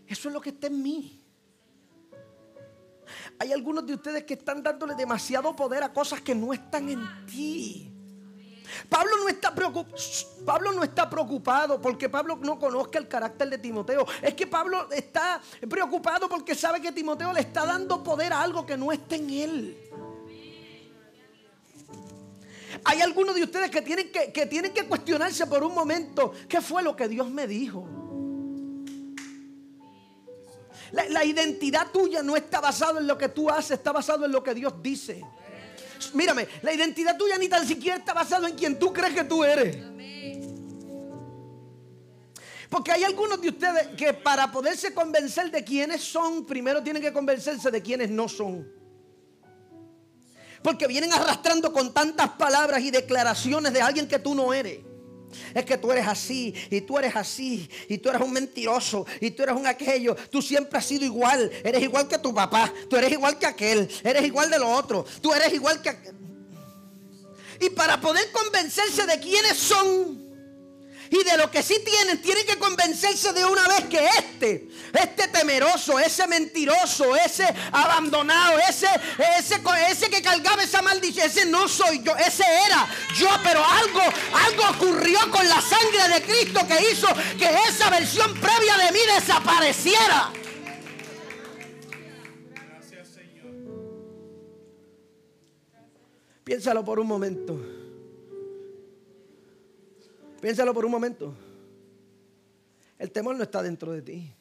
[0.09, 1.23] Eso es lo que está en mí.
[3.37, 7.25] Hay algunos de ustedes que están dándole demasiado poder a cosas que no están en
[7.27, 7.93] ti.
[8.89, 9.29] Pablo no,
[10.83, 14.05] está preocupado porque Pablo no conozca el carácter de Timoteo.
[14.21, 18.65] Es que Pablo está preocupado porque sabe que Timoteo le está dando poder a algo
[18.65, 19.77] que no está en él.
[22.83, 26.81] Hay algunos de ustedes que tienen que tienen que cuestionarse por un momento qué fue
[26.81, 28.08] lo que Dios me dijo.
[30.91, 34.43] La, identidad tuya no está basada en lo que tú haces, está basado en lo
[34.43, 35.23] que Dios dice.
[36.13, 39.43] Mírame, la identidad tuya ni tan siquiera está basada en quien tú crees que tú
[39.43, 39.77] eres.
[42.69, 47.11] Porque hay algunos de ustedes que para poderse convencer de quiénes son, primero tienen que
[47.11, 48.67] convencerse de quiénes no son.
[50.61, 54.88] Porque vienen arrastrando con tantas palabras y declaraciones de alguien que tú no eres.
[55.53, 59.31] Es que tú eres así y tú eres así y tú eres un mentiroso y
[59.31, 60.15] tú eres un aquello.
[60.29, 61.51] Tú siempre has sido igual.
[61.63, 62.71] Eres igual que tu papá.
[62.89, 63.89] Tú eres igual que aquel.
[64.03, 65.05] Eres igual de lo otro.
[65.21, 65.95] Tú eres igual que...
[67.61, 70.28] Y para poder convencerse de quiénes son
[71.11, 75.27] y de lo que sí tienen, tienen que convencerse de una vez que este, este
[75.29, 78.87] temeroso, ese mentiroso, ese abandonado, ese,
[79.37, 84.01] ese, ese que cargaba esa maldición, ese no soy yo, ese era yo, pero algo,
[84.33, 88.99] algo ocurrió con la sangre de Cristo que hizo que esa versión previa de mí
[89.15, 90.31] desapareciera.
[92.51, 93.51] Gracias, Señor.
[96.43, 97.78] Piénsalo por un momento.
[100.41, 101.33] Piénsalo por un momento.
[102.97, 104.33] El temor no está dentro de ti.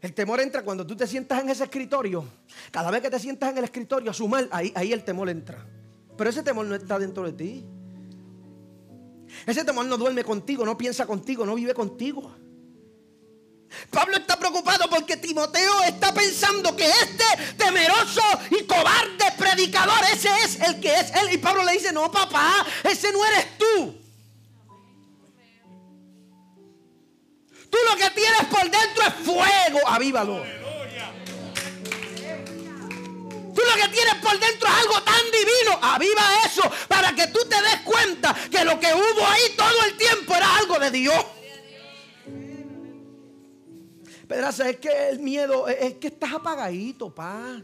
[0.00, 2.24] El temor entra cuando tú te sientas en ese escritorio.
[2.70, 5.66] Cada vez que te sientas en el escritorio a sumar, ahí, ahí el temor entra.
[6.16, 7.64] Pero ese temor no está dentro de ti.
[9.46, 12.34] Ese temor no duerme contigo, no piensa contigo, no vive contigo.
[13.90, 17.24] Pablo está preocupado porque Timoteo está pensando que este
[17.56, 21.32] temeroso y cobarde predicador, ese es el que es él.
[21.32, 24.02] Y Pablo le dice, no papá, ese no eres tú.
[27.70, 30.42] Tú lo que tienes por dentro es fuego, avívalo.
[33.54, 35.78] Tú lo que tienes por dentro es algo tan divino.
[35.80, 39.96] Aviva eso para que tú te des cuenta que lo que hubo ahí todo el
[39.96, 41.24] tiempo era algo de Dios.
[44.26, 47.62] Pedraza, es que el miedo, es que estás apagadito, pa.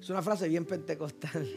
[0.00, 1.48] Es una frase bien pentecostal.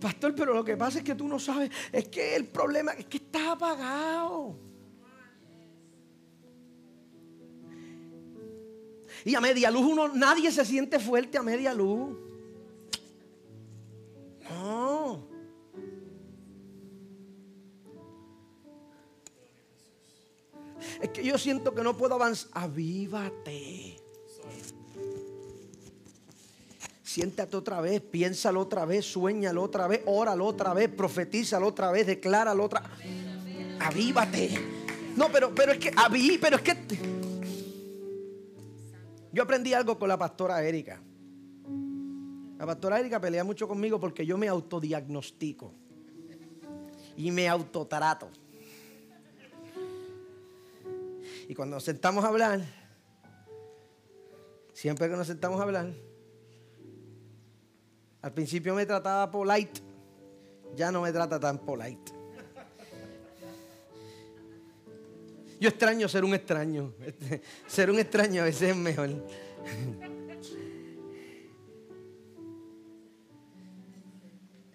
[0.00, 3.06] Pastor, pero lo que pasa es que tú no sabes, es que el problema es
[3.06, 4.56] que estás apagado.
[9.24, 12.16] Y a media luz uno, nadie se siente fuerte a media luz.
[14.50, 15.27] No.
[21.00, 22.50] Es que yo siento que no puedo avanzar.
[22.54, 23.96] Avívate.
[27.02, 32.06] Siéntate otra vez, piénsalo otra vez, sueñalo otra vez, óralo otra vez, profetízalo otra vez,
[32.06, 32.82] decláralo otra
[33.80, 34.50] Avívate.
[35.16, 36.76] No, pero, pero es que, aví, pero es que.
[39.32, 41.00] Yo aprendí algo con la pastora Erika.
[42.58, 45.72] La pastora Erika pelea mucho conmigo porque yo me autodiagnostico
[47.16, 48.30] y me autotrato.
[51.48, 52.60] Y cuando nos sentamos a hablar,
[54.74, 55.90] siempre que nos sentamos a hablar,
[58.20, 59.80] al principio me trataba polite,
[60.76, 62.12] ya no me trata tan polite.
[65.58, 66.92] Yo extraño ser un extraño.
[67.66, 69.08] Ser un extraño a veces es mejor.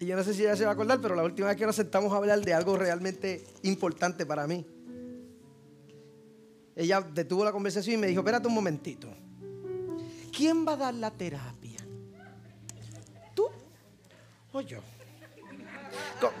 [0.00, 1.66] Y yo no sé si ella se va a acordar, pero la última vez que
[1.66, 4.73] nos sentamos a hablar de algo realmente importante para mí
[6.76, 9.08] ella detuvo la conversación y me dijo, espérate un momentito.
[10.36, 11.78] ¿Quién va a dar la terapia?
[13.34, 13.46] ¿Tú
[14.52, 14.80] o yo?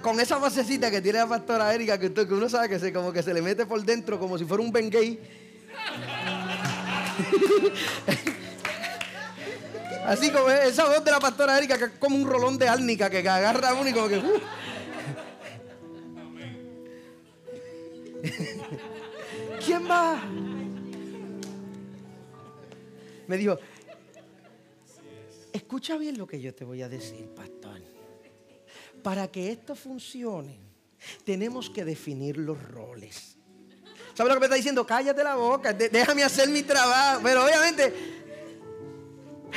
[0.02, 3.22] Con, esa basecita que tiene la pastora Erika, que, uno sabe que se, como que
[3.22, 5.20] se le mete por dentro como si fuera un Bengay.
[10.06, 13.08] Así como esa voz de la pastora Erika, que es como un rolón de árnica
[13.08, 14.18] que agarra a uno y como que...
[14.18, 14.40] Uh.
[19.64, 20.22] ¿Quién va?
[23.26, 23.58] Me dijo,
[25.52, 27.80] escucha bien lo que yo te voy a decir, pastor.
[29.02, 30.58] Para que esto funcione,
[31.24, 33.36] tenemos que definir los roles.
[34.14, 34.86] ¿Sabes lo que me está diciendo?
[34.86, 37.20] Cállate la boca, déjame hacer mi trabajo.
[37.22, 37.92] Pero obviamente,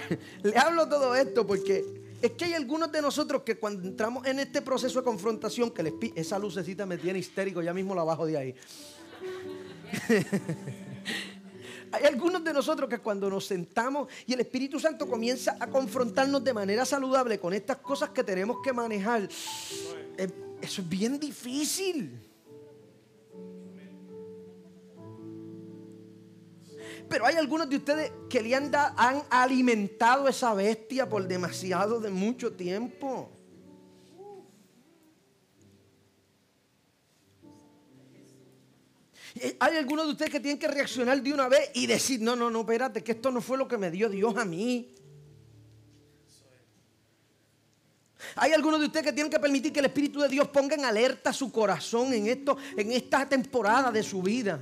[0.44, 4.40] le hablo todo esto porque es que hay algunos de nosotros que cuando entramos en
[4.40, 8.26] este proceso de confrontación, que les, esa lucecita me tiene histérico, ya mismo la bajo
[8.26, 8.56] de ahí.
[11.92, 16.44] Hay algunos de nosotros que cuando nos sentamos y el Espíritu Santo comienza a confrontarnos
[16.44, 19.30] de manera saludable con estas cosas que tenemos que manejar,
[20.18, 20.30] eh,
[20.62, 22.24] eso es bien difícil.
[27.10, 32.10] Pero hay algunos de ustedes que le han, han alimentado esa bestia por demasiado de
[32.10, 33.32] mucho tiempo.
[39.60, 42.50] Hay algunos de ustedes que tienen que reaccionar de una vez y decir, no, no,
[42.50, 44.94] no, espérate, que esto no fue lo que me dio Dios a mí.
[48.36, 50.86] Hay algunos de ustedes que tienen que permitir que el Espíritu de Dios ponga en
[50.86, 54.60] alerta su corazón en esto, en esta temporada de su vida.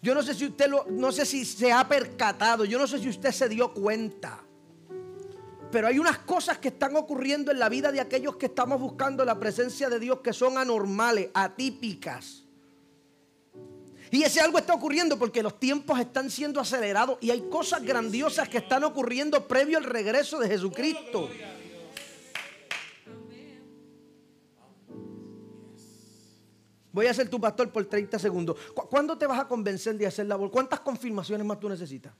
[0.00, 2.98] Yo no sé si usted lo, no sé si se ha percatado, yo no sé
[2.98, 4.40] si usted se dio cuenta.
[5.70, 9.24] Pero hay unas cosas que están ocurriendo en la vida de aquellos que estamos buscando
[9.24, 12.47] la presencia de Dios que son anormales, atípicas.
[14.10, 18.48] Y ese algo está ocurriendo porque los tiempos están siendo acelerados y hay cosas grandiosas
[18.48, 21.28] que están ocurriendo previo al regreso de Jesucristo.
[26.92, 28.56] Voy a ser tu pastor por 30 segundos.
[28.74, 30.50] ¿Cuándo te vas a convencer de hacer la labor?
[30.50, 32.12] ¿Cuántas confirmaciones más tú necesitas?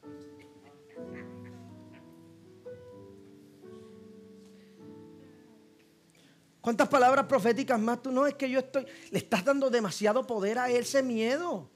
[6.60, 8.12] ¿Cuántas palabras proféticas más tú?
[8.12, 8.86] No, es que yo estoy...
[9.10, 11.70] Le estás dando demasiado poder a ese miedo.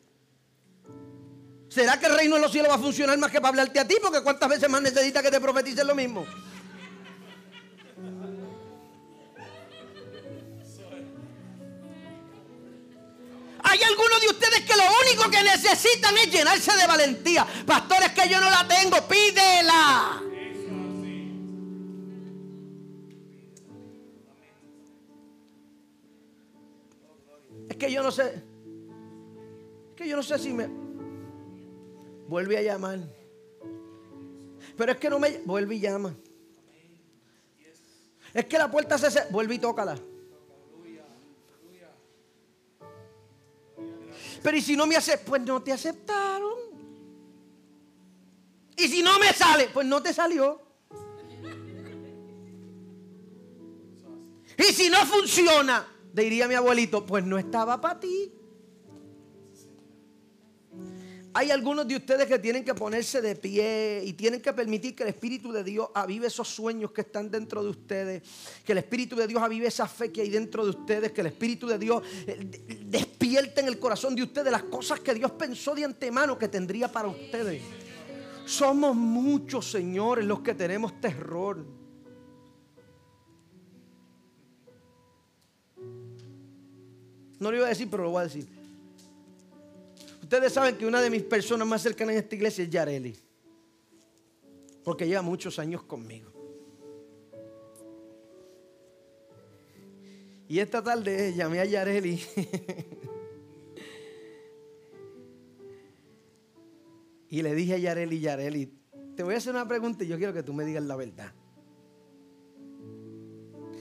[1.72, 3.88] ¿Será que el reino de los cielos va a funcionar más que para hablarte a
[3.88, 3.96] ti?
[4.02, 6.26] Porque ¿cuántas veces más necesitas que te profetice lo mismo?
[13.62, 17.46] Hay algunos de ustedes que lo único que necesitan es llenarse de valentía.
[17.64, 20.20] Pastores que yo no la tengo, pídela.
[27.70, 28.44] Es que yo no sé.
[29.88, 30.91] Es que yo no sé si me.
[32.32, 32.98] Vuelve a llamar.
[34.78, 35.40] Pero es que no me.
[35.44, 36.16] Vuelve y llama.
[38.32, 39.30] Es que la puerta se.
[39.30, 39.98] Vuelve y tócala.
[44.42, 46.54] Pero y si no me hace, pues no te aceptaron.
[48.78, 50.58] Y si no me sale, pues no te salió.
[54.56, 58.32] Y si no funciona, diría mi abuelito, pues no estaba para ti.
[61.34, 65.02] Hay algunos de ustedes que tienen que ponerse de pie y tienen que permitir que
[65.02, 68.22] el Espíritu de Dios avive esos sueños que están dentro de ustedes,
[68.64, 71.28] que el Espíritu de Dios avive esa fe que hay dentro de ustedes, que el
[71.28, 72.38] Espíritu de Dios eh,
[72.84, 76.92] despierte en el corazón de ustedes las cosas que Dios pensó de antemano que tendría
[76.92, 77.62] para ustedes.
[78.44, 81.64] Somos muchos, señores, los que tenemos terror.
[87.38, 88.61] No lo iba a decir, pero lo voy a decir.
[90.32, 93.14] Ustedes saben que una de mis personas más cercanas en esta iglesia es Yareli.
[94.82, 96.32] Porque lleva muchos años conmigo.
[100.48, 102.18] Y esta tarde llamé a Yareli.
[107.28, 108.72] y le dije a Yareli, Yareli,
[109.14, 111.34] te voy a hacer una pregunta y yo quiero que tú me digas la verdad.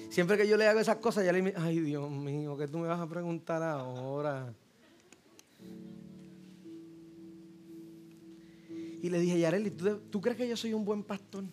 [0.09, 2.79] Siempre que yo le hago esas cosas, Yareli me dice, ay Dios mío, ¿qué tú
[2.79, 4.53] me vas a preguntar ahora?
[9.01, 11.43] Y le dije, Yareli, ¿tú, crees que yo soy un buen pastor?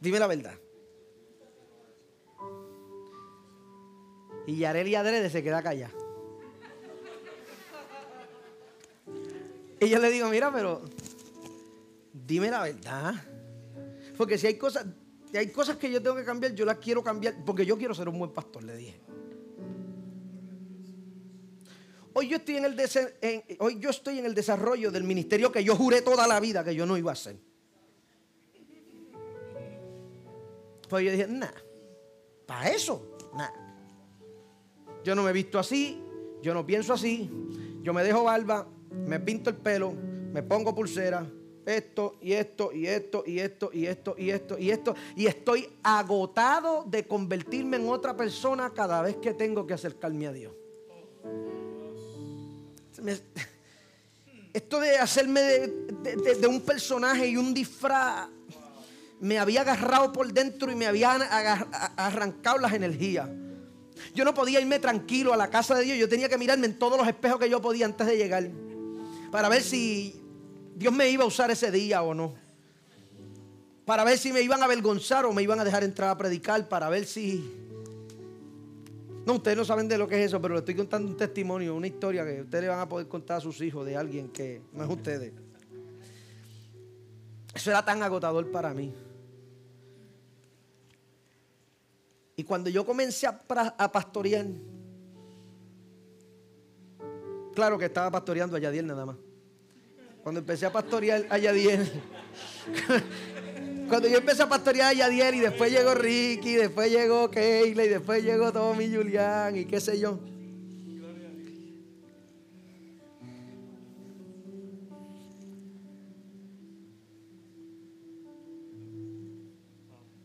[0.00, 0.54] Dime la verdad.
[4.46, 5.92] Y Yareli Adrede se queda callada.
[9.80, 10.82] Y yo le digo, mira, pero
[12.12, 13.14] dime la verdad.
[14.16, 14.86] Porque si hay cosas,
[15.32, 17.44] si hay cosas que yo tengo que cambiar, yo las quiero cambiar.
[17.44, 19.00] Porque yo quiero ser un buen pastor, le dije.
[22.12, 25.76] Hoy yo, estoy en el hoy yo estoy en el desarrollo del ministerio que yo
[25.76, 27.36] juré toda la vida que yo no iba a hacer.
[30.88, 31.54] Pues yo dije, nada,
[32.46, 33.54] para eso, nada.
[35.04, 36.02] Yo no me visto así,
[36.42, 37.30] yo no pienso así,
[37.82, 38.66] yo me dejo barba,
[39.06, 41.24] me pinto el pelo, me pongo pulsera,
[41.64, 45.68] esto y esto y esto y esto y esto y esto y esto y estoy
[45.84, 50.52] agotado de convertirme en otra persona cada vez que tengo que acercarme a Dios
[54.52, 58.28] esto de hacerme de, un personaje y un disfraz
[59.20, 61.12] me había agarrado por dentro y me había
[61.96, 63.28] arrancado las energías.
[64.14, 65.98] Yo no podía irme tranquilo a la casa de Dios.
[65.98, 68.50] Yo tenía que mirarme en todos los espejos que yo podía antes de llegar.
[69.30, 70.20] Para ver si
[70.74, 72.34] Dios me iba a usar ese día o no.
[73.84, 76.66] Para ver si me iban a avergonzar o me iban a dejar entrar a predicar.
[76.68, 77.44] Para ver si
[79.26, 81.74] no, ustedes no saben de lo que es eso, pero le estoy contando un testimonio,
[81.74, 84.84] una historia que ustedes van a poder contar a sus hijos de alguien que no
[84.84, 85.32] es ustedes.
[87.54, 88.92] Eso era tan agotador para mí.
[92.36, 94.46] Y cuando yo comencé a, pastorear,
[97.54, 99.16] claro que estaba pastoreando a Yadiel nada más.
[100.22, 101.86] Cuando empecé a pastorear a Yadiel,
[103.90, 107.88] Cuando yo empecé a pastorear a Yadier y después llegó Ricky, después llegó Keila y
[107.88, 110.16] después llegó Tommy Julián y qué sé yo.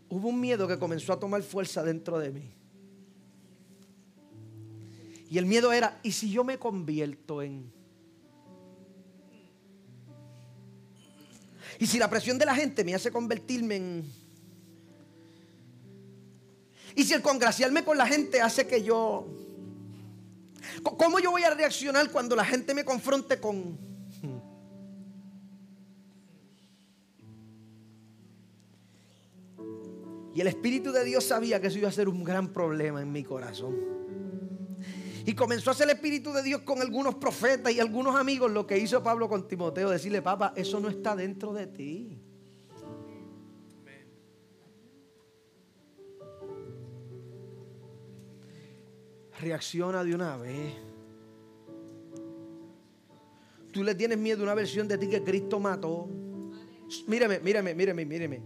[0.09, 2.51] Hubo un miedo que comenzó a tomar fuerza dentro de mí.
[5.28, 7.75] Y el miedo era, ¿y si yo me convierto en...
[11.80, 14.06] Y si la presión de la gente me hace convertirme en...
[16.96, 19.28] Y si el congraciarme con la gente hace que yo...
[20.84, 23.78] ¿Cómo yo voy a reaccionar cuando la gente me confronte con...
[30.34, 33.10] Y el Espíritu de Dios sabía que eso iba a ser un gran problema en
[33.10, 33.74] mi corazón.
[35.26, 38.68] Y comenzó a hacer el Espíritu de Dios con algunos profetas y algunos amigos lo
[38.68, 42.20] que hizo Pablo con Timoteo, decirle, papá, eso no está dentro de ti.
[49.40, 50.76] Reacciona de una vez.
[53.72, 56.08] Tú le tienes miedo a una versión de ti que Cristo mató.
[57.08, 58.42] Míreme, míreme, míreme, míreme.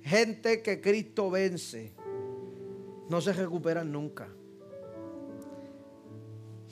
[0.00, 1.92] Gente que Cristo vence
[3.10, 4.28] no se recuperan nunca.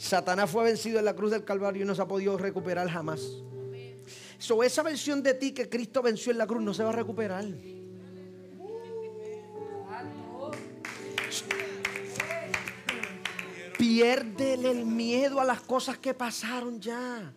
[0.03, 3.21] Satanás fue vencido en la cruz del Calvario y no se ha podido recuperar jamás.
[4.37, 6.93] So, esa versión de ti que Cristo venció en la cruz no se va a
[6.93, 7.45] recuperar.
[13.79, 17.33] Piérdele el miedo a las cosas que pasaron ya.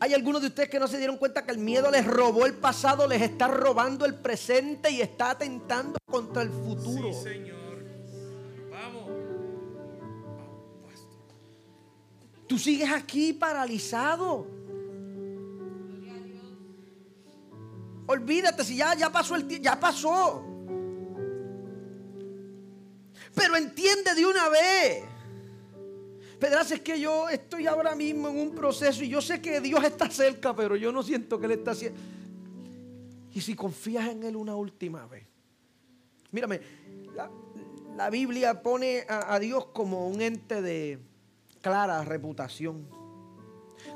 [0.00, 2.54] Hay algunos de ustedes que no se dieron cuenta que el miedo les robó el
[2.54, 7.10] pasado, les está robando el presente y está atentando contra el futuro.
[12.54, 14.46] Tú sigues aquí paralizado.
[18.06, 20.40] Olvídate si ya, ya pasó el ya pasó.
[23.34, 25.02] Pero entiende de una vez.
[26.38, 29.82] Pedras, es que yo estoy ahora mismo en un proceso y yo sé que Dios
[29.82, 31.98] está cerca, pero yo no siento que Él está haciendo.
[33.32, 35.26] Y si confías en Él una última vez.
[36.30, 36.60] Mírame,
[37.96, 41.00] la, Biblia pone a Dios como un ente de
[41.64, 42.86] clara reputación.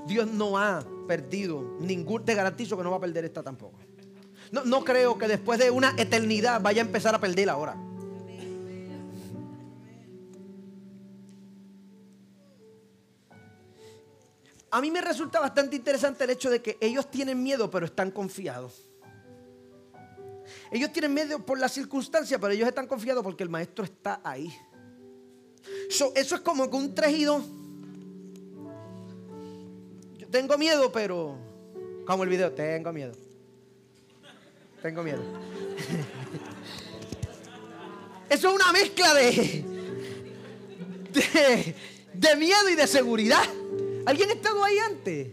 [0.06, 3.78] Dios no ha perdido ningún, te garantizo que no va a perder esta tampoco.
[4.50, 7.76] No, no creo que después de una eternidad vaya a empezar a perder ahora.
[14.70, 18.10] A mí me resulta bastante interesante el hecho de que ellos tienen miedo, pero están
[18.10, 18.90] confiados.
[20.70, 24.54] Ellos tienen miedo por la circunstancia, pero ellos están confiados porque el maestro está ahí.
[25.88, 27.42] Eso es como que un tejido.
[30.18, 31.36] Yo tengo miedo, pero.
[32.06, 33.12] Como el video, tengo miedo.
[34.82, 35.22] Tengo miedo.
[38.30, 39.64] Eso es una mezcla de,
[41.12, 41.74] de,
[42.12, 43.42] de miedo y de seguridad.
[44.04, 45.28] ¿Alguien ha estado ahí antes?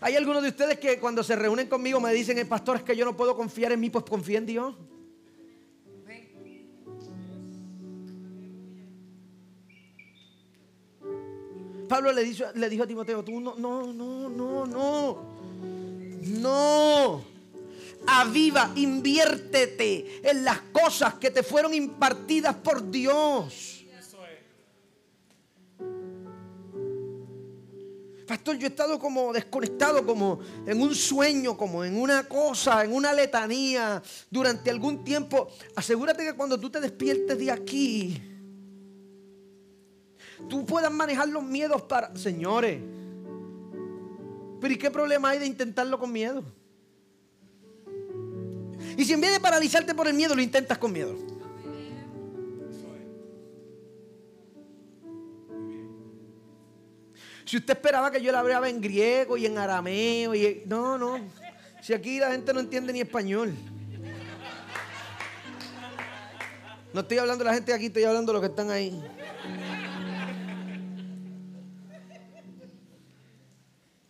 [0.00, 2.96] Hay algunos de ustedes que cuando se reúnen conmigo me dicen, el pastor, es que
[2.96, 4.74] yo no puedo confiar en mí, pues confía en Dios.
[11.88, 15.22] Pablo le dijo, le dijo a Timoteo, tú no, no, no, no, no,
[16.22, 17.36] no
[18.06, 23.75] aviva, inviértete en las cosas que te fueron impartidas por Dios.
[28.26, 32.92] Pastor, yo he estado como desconectado, como en un sueño, como en una cosa, en
[32.92, 35.48] una letanía durante algún tiempo.
[35.76, 38.20] Asegúrate que cuando tú te despiertes de aquí,
[40.48, 42.16] tú puedas manejar los miedos para...
[42.16, 42.80] Señores,
[44.60, 46.42] pero ¿y qué problema hay de intentarlo con miedo?
[48.96, 51.35] Y si en vez de paralizarte por el miedo, lo intentas con miedo.
[57.46, 61.20] Si usted esperaba que yo le hablaba en griego y en arameo, y no, no.
[61.80, 63.54] Si aquí la gente no entiende ni español.
[66.92, 69.00] No estoy hablando de la gente de aquí, estoy hablando de los que están ahí.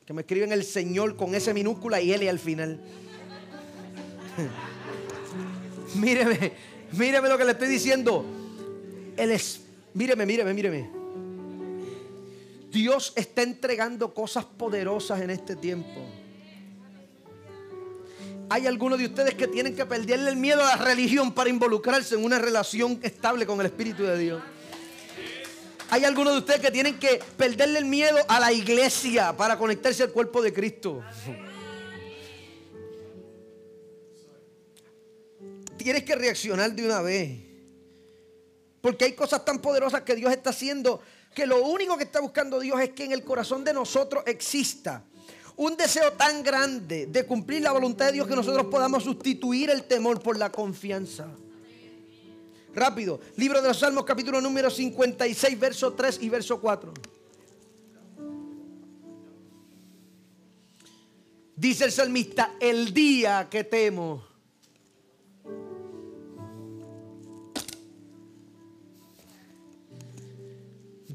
[0.07, 2.80] Que me escriben el Señor con ese minúscula y L al final.
[5.95, 6.53] Míreme,
[6.93, 8.24] míreme lo que le estoy diciendo.
[9.16, 9.61] Él es,
[9.93, 10.96] míreme, míreme, míreme.
[12.77, 15.99] Dios está entregando cosas poderosas en este tiempo.
[18.51, 22.16] Hay algunos de ustedes que tienen que perderle el miedo a la religión para involucrarse
[22.16, 24.43] en una relación estable con el Espíritu de Dios.
[25.89, 30.03] Hay algunos de ustedes que tienen que perderle el miedo a la iglesia para conectarse
[30.03, 31.03] al cuerpo de Cristo.
[35.79, 37.39] tienes que reaccionar de una vez.
[38.83, 41.01] Porque hay cosas tan poderosas que Dios está haciendo
[41.37, 45.05] que lo único que está buscando Dios es que en el corazón de nosotros exista
[45.57, 49.84] un deseo tan grande de cumplir la voluntad de Dios que nosotros podamos sustituir el
[49.84, 51.28] temor por la confianza.
[52.74, 56.95] Rápido, libro de los Salmos capítulo número 56, verso 3 y verso 4.
[61.55, 64.24] Dice el salmista, el día que temo.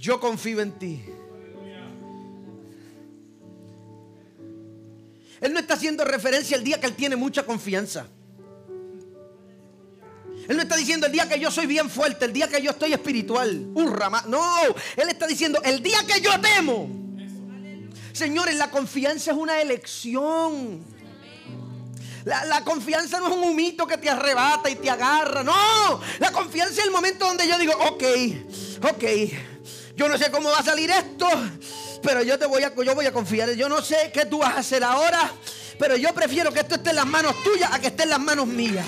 [0.02, 1.06] Yo confío en ti.
[5.40, 8.08] Él no está haciendo referencia al día que él tiene mucha confianza.
[10.48, 12.72] Él no está diciendo el día que yo soy bien fuerte, el día que yo
[12.72, 13.68] estoy espiritual.
[13.76, 14.44] Urra, no,
[14.98, 16.90] él está diciendo el día que yo temo.
[18.12, 20.84] Señores, la confianza es una elección.
[22.26, 25.44] La, la, confianza no es un humito que te arrebata y te agarra.
[25.44, 28.04] No, la confianza es el momento donde yo digo, ok,
[28.94, 29.04] ok,
[29.96, 31.28] yo no sé cómo va a salir esto,
[32.02, 33.52] pero yo te voy a, yo voy a confiar.
[33.52, 35.32] Yo no sé qué tú vas a hacer ahora,
[35.78, 38.20] pero yo prefiero que esto esté en las manos tuyas a que esté en las
[38.20, 38.86] manos mías.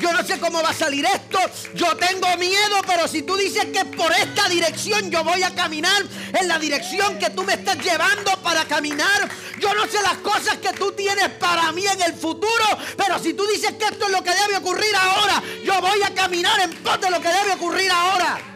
[0.00, 1.38] Yo no sé cómo va a salir esto.
[1.74, 6.02] Yo tengo miedo, pero si tú dices que por esta dirección yo voy a caminar,
[6.32, 9.30] en la dirección que tú me estás llevando para caminar,
[9.60, 12.64] yo no sé las cosas que tú tienes para mí en el futuro,
[12.96, 16.12] pero si tú dices que esto es lo que debe ocurrir ahora, yo voy a
[16.12, 18.53] caminar en pos de lo que debe ocurrir ahora.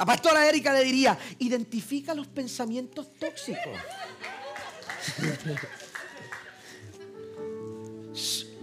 [0.00, 3.78] La pastora Erika le diría, identifica los pensamientos tóxicos.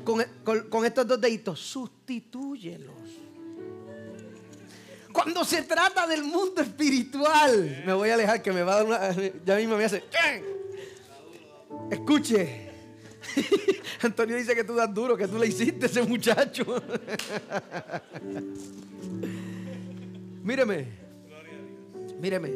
[0.03, 2.95] con, estos dos deditos, sustitúyelos.
[5.13, 8.85] Cuando se trata del mundo espiritual, me voy a alejar que me va a dar
[8.87, 9.11] una.
[9.45, 10.03] Ya mismo me hace.
[11.91, 12.71] Escuche.
[14.01, 16.65] Antonio dice que tú das duro, que tú le hiciste ese muchacho.
[20.43, 21.06] Míreme.
[22.19, 22.51] Míreme.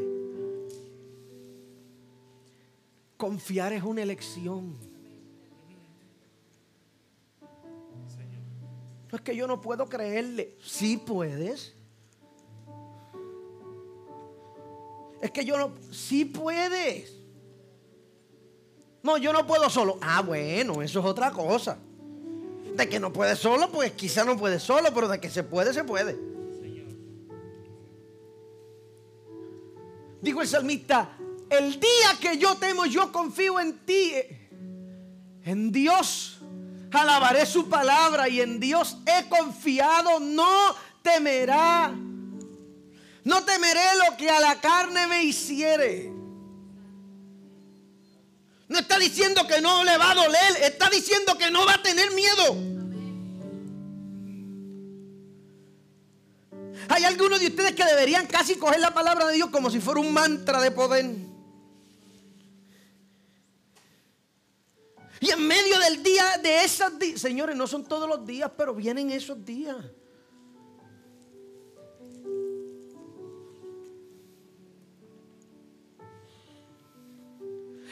[3.17, 4.77] Confiar es una elección.
[9.11, 10.55] No es que yo no puedo creerle.
[10.63, 11.73] Sí puedes.
[15.21, 15.73] Es que yo no.
[15.91, 17.13] Sí puedes.
[19.03, 19.97] No, yo no puedo solo.
[20.01, 21.77] Ah, bueno, eso es otra cosa.
[22.75, 25.73] De que no puedes solo, pues quizá no puedes solo, pero de que se puede,
[25.73, 26.30] se puede.
[30.21, 31.09] Dijo el salmista,
[31.49, 34.13] el día que yo temo, yo confío en ti.
[35.43, 36.37] En Dios
[36.91, 40.19] alabaré su palabra y en Dios he confiado.
[40.19, 41.93] No temerá.
[43.23, 46.11] No temeré lo que a la carne me hiciere.
[48.67, 50.57] No está diciendo que no le va a doler.
[50.61, 52.80] Está diciendo que no va a tener miedo.
[56.93, 60.01] Hay algunos de ustedes que deberían casi coger la palabra de Dios como si fuera
[60.01, 61.05] un mantra de poder.
[65.21, 68.75] Y en medio del día de esos días, señores, no son todos los días, pero
[68.75, 69.77] vienen esos días.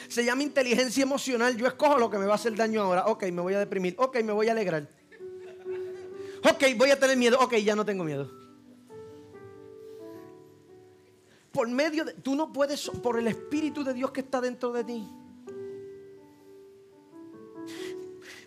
[0.09, 1.55] Se llama inteligencia emocional.
[1.55, 3.05] Yo escojo lo que me va a hacer daño ahora.
[3.05, 3.95] Ok, me voy a deprimir.
[3.97, 4.89] Ok, me voy a alegrar.
[6.43, 7.39] Ok, voy a tener miedo.
[7.39, 8.38] Ok, ya no tengo miedo.
[11.51, 12.13] Por medio de...
[12.13, 12.89] Tú no puedes...
[12.89, 15.07] Por el Espíritu de Dios que está dentro de ti.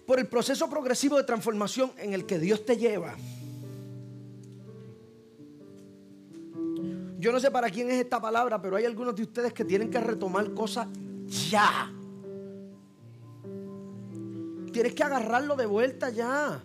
[0.06, 3.14] por el proceso progresivo de transformación en el que Dios te lleva.
[7.18, 9.90] Yo no sé para quién es esta palabra, pero hay algunos de ustedes que tienen
[9.90, 10.88] que retomar cosas
[11.50, 11.90] ya.
[14.72, 16.64] Tienes que agarrarlo de vuelta ya.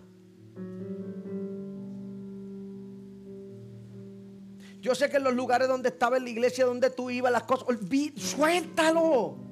[4.80, 7.42] Yo sé que en los lugares donde estaba en la iglesia, donde tú ibas, las
[7.42, 7.66] cosas,
[8.16, 9.48] suéltalo.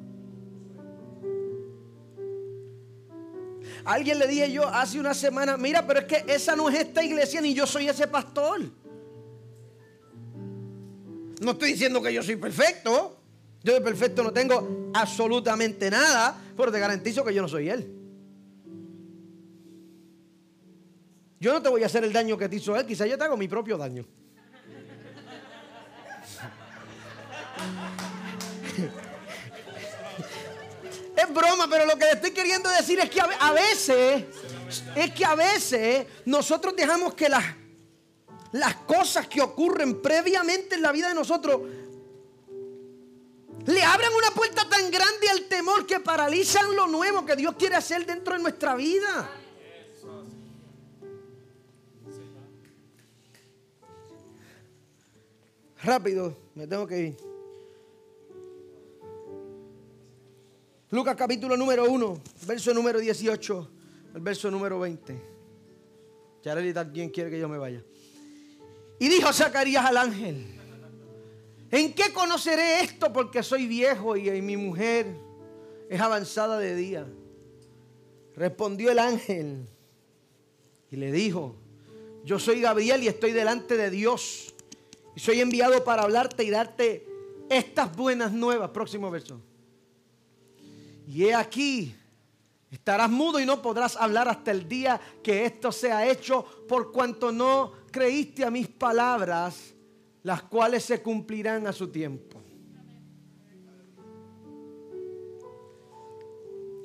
[3.87, 7.03] alguien le dije yo hace una semana, mira, pero es que esa no es esta
[7.03, 8.61] iglesia ni yo soy ese pastor.
[11.41, 13.21] No estoy diciendo que yo soy perfecto.
[13.63, 17.93] Yo de perfecto no tengo absolutamente nada, pero te garantizo que yo no soy él.
[21.41, 23.25] Yo no te voy a hacer el daño que te hizo él, quizás yo te
[23.25, 24.07] hago mi propio daño.
[31.17, 34.25] Es broma, pero lo que estoy queriendo decir es que a veces,
[34.95, 37.43] es que a veces nosotros dejamos que las,
[38.53, 41.63] las cosas que ocurren previamente en la vida de nosotros
[43.65, 47.77] le abran una puerta tan grande al temor que paralizan lo nuevo que Dios quiere
[47.77, 49.31] hacer dentro de nuestra vida.
[55.83, 57.26] Rápido, me tengo que ir.
[60.91, 63.71] Lucas capítulo número 1, verso número 18,
[64.15, 65.21] el verso número 20.
[66.45, 67.83] Yareli también quiere que yo me vaya.
[69.01, 70.47] Y dijo Zacarías al ángel,
[71.73, 73.13] ¿en qué conoceré esto?
[73.13, 75.09] Porque soy viejo y mi mujer
[75.91, 77.05] es avanzada de día.
[78.37, 79.67] Respondió el ángel
[80.89, 81.57] y le dijo,
[82.25, 84.55] yo soy Gabriel y estoy delante de Dios.
[85.17, 87.09] Y soy enviado para hablarte y darte
[87.51, 88.71] estas buenas nuevas.
[88.71, 89.41] Próximo verso.
[91.07, 91.95] Y he aquí,
[92.71, 97.31] estarás mudo y no podrás hablar hasta el día que esto sea hecho, por cuanto
[97.31, 99.75] no creíste a mis palabras,
[100.23, 102.43] las cuales se cumplirán a su tiempo.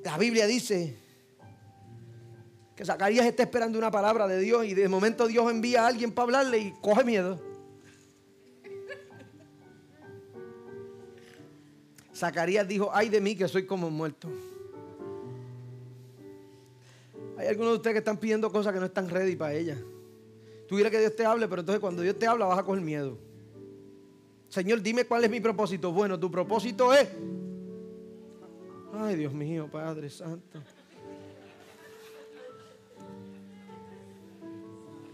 [0.04, 0.98] La Biblia dice
[2.76, 6.12] que Zacarías está esperando una palabra de Dios y de momento Dios envía a alguien
[6.12, 7.51] para hablarle y coge miedo.
[12.22, 14.30] Zacarías dijo, ay de mí que soy como muerto.
[17.36, 19.76] Hay algunos de ustedes que están pidiendo cosas que no están ready para ella.
[20.68, 22.84] Tú quieres que Dios te hable, pero entonces cuando Dios te habla vas a coger
[22.84, 23.18] miedo.
[24.50, 25.92] Señor, dime cuál es mi propósito.
[25.92, 27.10] Bueno, tu propósito es...
[28.94, 30.60] Ay, Dios mío, Padre Santo.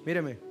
[0.05, 0.46] Míreme.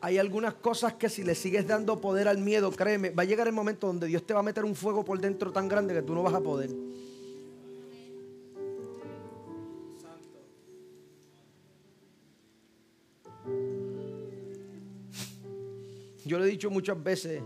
[0.00, 3.48] Hay algunas cosas que si le sigues dando poder al miedo, créeme, va a llegar
[3.48, 6.02] el momento donde Dios te va a meter un fuego por dentro tan grande que
[6.02, 6.70] tú no vas a poder.
[16.24, 17.42] Yo lo he dicho muchas veces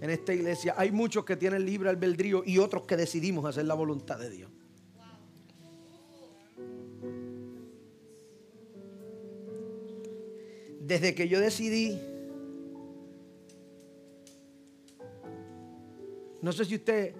[0.00, 3.74] en esta iglesia, hay muchos que tienen libre albedrío y otros que decidimos hacer la
[3.74, 4.50] voluntad de Dios.
[10.86, 12.00] Desde que yo decidí,
[16.40, 17.12] no sé si usted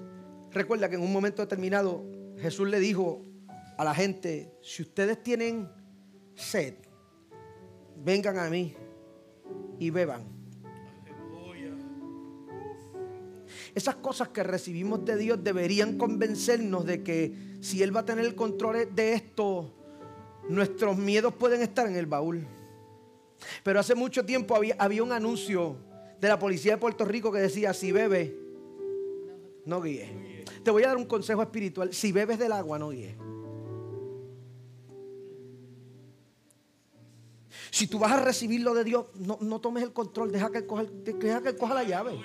[0.53, 2.05] recuerda que en un momento determinado
[2.39, 3.25] Jesús le dijo
[3.77, 5.69] a la gente, si ustedes tienen
[6.37, 6.75] sed,
[8.05, 8.77] vengan a mí
[9.81, 10.23] y beban.
[13.75, 18.25] Esas cosas que recibimos de Dios deberían convencernos de que si Él va a tener
[18.27, 19.75] el control de esto,
[20.49, 22.47] nuestros miedos pueden estar en el baúl.
[23.62, 25.76] Pero hace mucho tiempo había, había un anuncio
[26.20, 28.37] de la policía de Puerto Rico que decía, si bebe,
[29.64, 30.45] no guíe.
[30.64, 33.16] Te voy a dar un consejo espiritual, si bebes del agua, no guíe.
[37.70, 40.84] Si tú vas a recibir lo de Dios, no, tomes el control, deja que coja,
[40.84, 42.18] deja que coja la llave.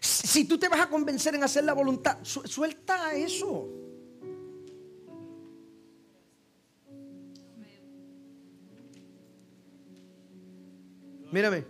[0.00, 3.68] Si tú te vas a convencer en hacer la voluntad, suelta eso.
[11.32, 11.64] Mírame.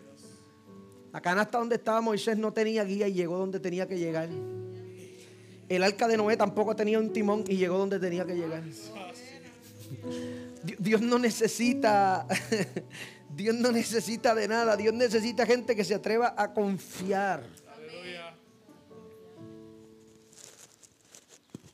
[1.13, 4.29] La canasta donde estaba Moisés no tenía guía y llegó donde tenía que llegar.
[5.69, 8.63] El arca de Noé tampoco tenía un timón y llegó donde tenía que llegar.
[10.79, 12.27] Dios no necesita,
[13.37, 14.77] Dios no necesita de nada.
[14.77, 17.45] Dios necesita gente que se atreva a confiar.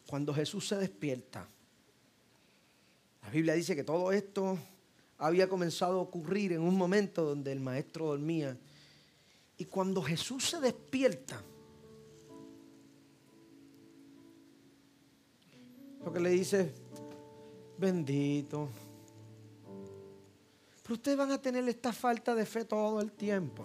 [0.06, 1.46] Cuando Jesús se despierta,
[3.22, 4.58] la Biblia dice que todo esto
[5.18, 8.56] había comenzado a ocurrir en un momento donde el maestro dormía.
[9.56, 11.42] Y cuando Jesús se despierta,
[16.04, 16.72] lo que le dice,
[17.76, 18.68] bendito.
[20.82, 23.64] Pero ustedes van a tener esta falta de fe todo el tiempo.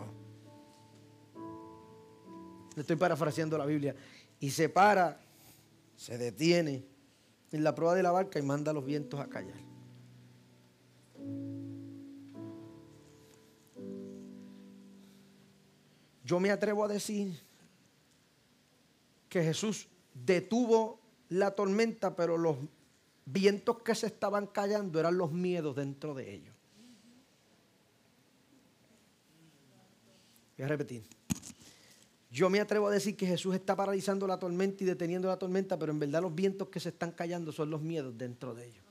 [2.76, 3.95] Le estoy parafraseando la Biblia.
[4.39, 5.22] Y se para,
[5.95, 6.84] se detiene
[7.51, 9.72] en la prueba de la barca y manda a los vientos a callar.
[16.24, 17.39] Yo me atrevo a decir
[19.30, 20.99] que Jesús detuvo
[21.30, 22.57] la tormenta, pero los
[23.26, 26.55] vientos que se estaban callando eran los miedos dentro de ellos.
[30.57, 31.03] Voy a repetir.
[32.32, 35.78] Yo me atrevo a decir que Jesús está paralizando la tormenta y deteniendo la tormenta,
[35.78, 38.84] pero en verdad los vientos que se están callando son los miedos dentro de ellos.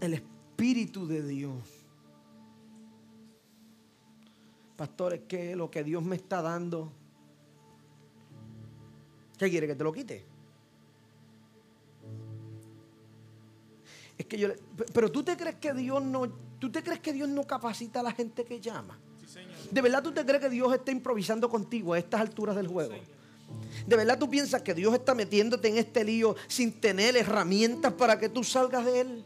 [0.00, 1.62] El Espíritu de Dios.
[4.76, 6.92] Pastor, es que lo que Dios me está dando,
[9.38, 10.24] ¿qué quiere que te lo quite?
[14.16, 14.48] Es que yo,
[14.92, 16.28] pero tú te crees que Dios no,
[16.58, 18.98] tú te crees que Dios no capacita a la gente que llama.
[19.70, 22.94] ¿De verdad tú te crees que Dios está improvisando contigo a estas alturas del juego?
[23.86, 28.18] ¿De verdad tú piensas que Dios está metiéndote en este lío sin tener herramientas para
[28.18, 29.24] que tú salgas de él?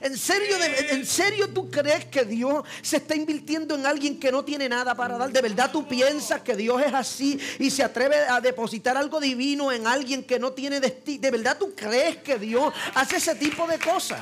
[0.00, 0.56] ¿En serio,
[0.90, 4.94] ¿En serio tú crees que Dios se está invirtiendo en alguien que no tiene nada
[4.94, 5.30] para dar?
[5.30, 9.72] ¿De verdad tú piensas que Dios es así y se atreve a depositar algo divino
[9.72, 11.22] en alguien que no tiene destino?
[11.22, 14.20] ¿De verdad tú crees que Dios hace ese tipo de cosas?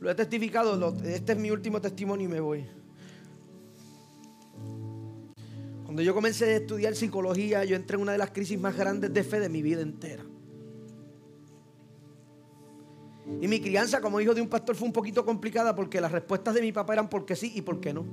[0.00, 2.81] Lo he testificado, este es mi último testimonio y me voy.
[5.92, 9.12] Cuando yo comencé a estudiar psicología, yo entré en una de las crisis más grandes
[9.12, 10.24] de fe de mi vida entera.
[13.42, 16.54] Y mi crianza como hijo de un pastor fue un poquito complicada porque las respuestas
[16.54, 18.06] de mi papá eran porque sí y porque no.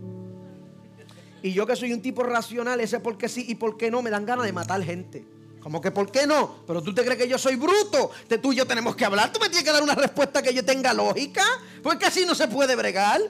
[1.42, 4.26] Y yo que soy un tipo racional, ese porque sí y porque no me dan
[4.26, 5.26] ganas de matar gente.
[5.62, 6.56] Como que, ¿por qué no?
[6.68, 8.12] Pero tú te crees que yo soy bruto.
[8.42, 9.32] Tú y yo tenemos que hablar.
[9.32, 11.46] Tú me tienes que dar una respuesta que yo tenga lógica.
[11.82, 13.22] Porque así no se puede bregar.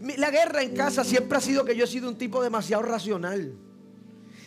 [0.00, 3.56] La guerra en casa siempre ha sido que yo he sido un tipo demasiado racional.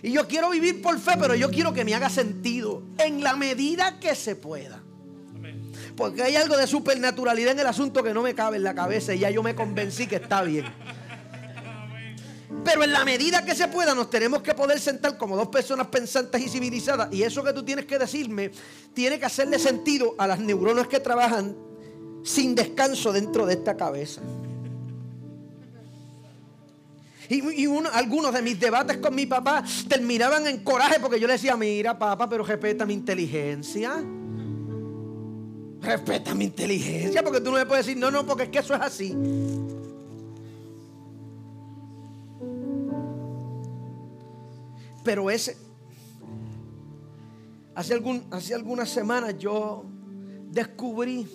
[0.04, 3.36] Y yo quiero vivir por fe, pero yo quiero que me haga sentido en la
[3.36, 4.82] medida que se pueda.
[5.96, 9.14] Porque hay algo de supernaturalidad en el asunto que no me cabe en la cabeza
[9.14, 10.66] y ya yo me convencí que está bien.
[12.64, 15.88] Pero en la medida que se pueda nos tenemos que poder sentar como dos personas
[15.88, 17.12] pensantes y civilizadas.
[17.12, 18.52] Y eso que tú tienes que decirme
[18.94, 21.56] tiene que hacerle sentido a las neuronas que trabajan
[22.24, 24.22] sin descanso dentro de esta cabeza.
[27.30, 31.58] Y, algunos de mis debates con mi papá terminaban en coraje porque yo le decía,
[31.58, 34.04] mira papá, pero respeta mi inteligencia.
[35.82, 38.74] Respeta mi inteligencia porque tú no me puedes decir, no, no, porque es que eso
[38.76, 39.16] es así.
[45.04, 45.56] Pero ese,
[47.76, 49.86] hace, algún, hace algunas semanas yo
[50.50, 51.28] descubrí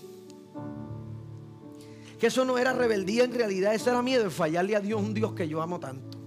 [2.22, 5.12] que eso no era rebeldía en realidad, eso era miedo de fallarle a Dios, un
[5.12, 6.18] Dios que yo amo tanto.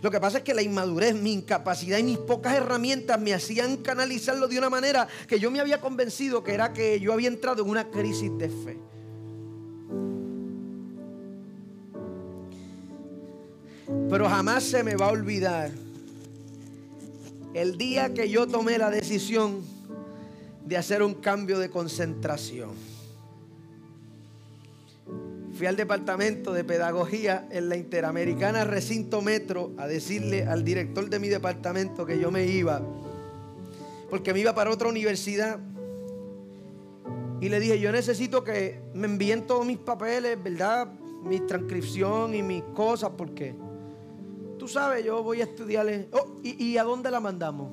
[0.00, 3.78] Lo que pasa es que la inmadurez, mi incapacidad y mis pocas herramientas me hacían
[3.78, 7.64] canalizarlo de una manera que yo me había convencido que era que yo había entrado
[7.64, 8.78] en una crisis de fe.
[14.08, 15.72] Pero jamás se me va a olvidar
[17.54, 19.64] el día que yo tomé la decisión
[20.64, 22.89] de hacer un cambio de concentración.
[25.60, 31.18] Fui al departamento de pedagogía en la Interamericana Recinto Metro a decirle al director de
[31.18, 32.80] mi departamento que yo me iba,
[34.08, 35.58] porque me iba para otra universidad.
[37.42, 40.88] Y le dije, yo necesito que me envíen todos mis papeles, ¿verdad?
[41.24, 43.54] Mi transcripción y mis cosas, porque
[44.58, 46.08] Tú sabes, yo voy a estudiarle.
[46.12, 47.70] Oh, ¿y, a dónde la mandamos?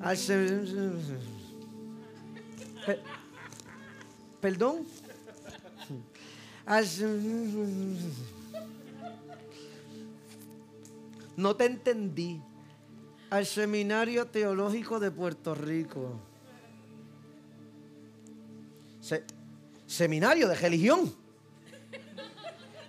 [0.02, 0.18] Al
[4.42, 5.03] ¿Perdón?
[11.36, 12.40] No te entendí.
[13.30, 16.20] Al Seminario Teológico de Puerto Rico.
[19.86, 21.12] seminario de religión.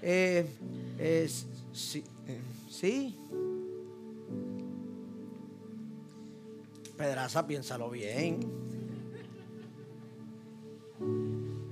[0.02, 0.48] Eh,
[1.00, 2.04] es, Sí.
[2.28, 3.18] Eh, sí.
[6.98, 8.40] Pedraza, piénsalo bien.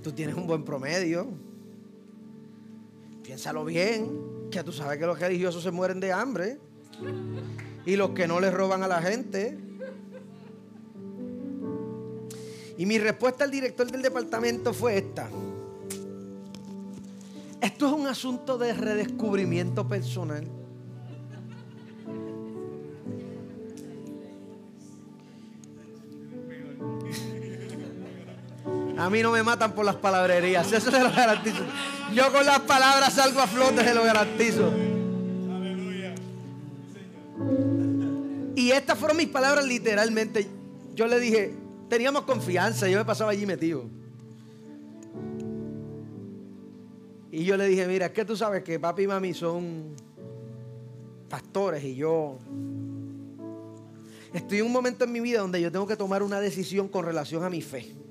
[0.02, 1.28] Tú tienes un buen promedio.
[3.24, 4.48] Piénsalo bien.
[4.50, 6.60] Que tú sabes que los religiosos se mueren de hambre.
[7.86, 9.58] Y los que no les roban a la gente.
[12.76, 15.28] Y mi respuesta al director del departamento fue esta.
[17.60, 20.46] Esto es un asunto de redescubrimiento personal.
[29.04, 31.62] A mí no me matan por las palabrerías, eso se lo garantizo.
[32.14, 34.72] Yo con las palabras salgo a flote, se lo garantizo.
[38.56, 40.48] Y estas fueron mis palabras literalmente.
[40.94, 41.54] Yo le dije,
[41.90, 43.84] teníamos confianza, yo me pasaba allí metido.
[47.30, 49.94] Y yo le dije, mira, es que tú sabes que papi y mami son
[51.28, 52.38] pastores y yo
[54.32, 57.04] estoy en un momento en mi vida donde yo tengo que tomar una decisión con
[57.04, 58.03] relación a mi fe.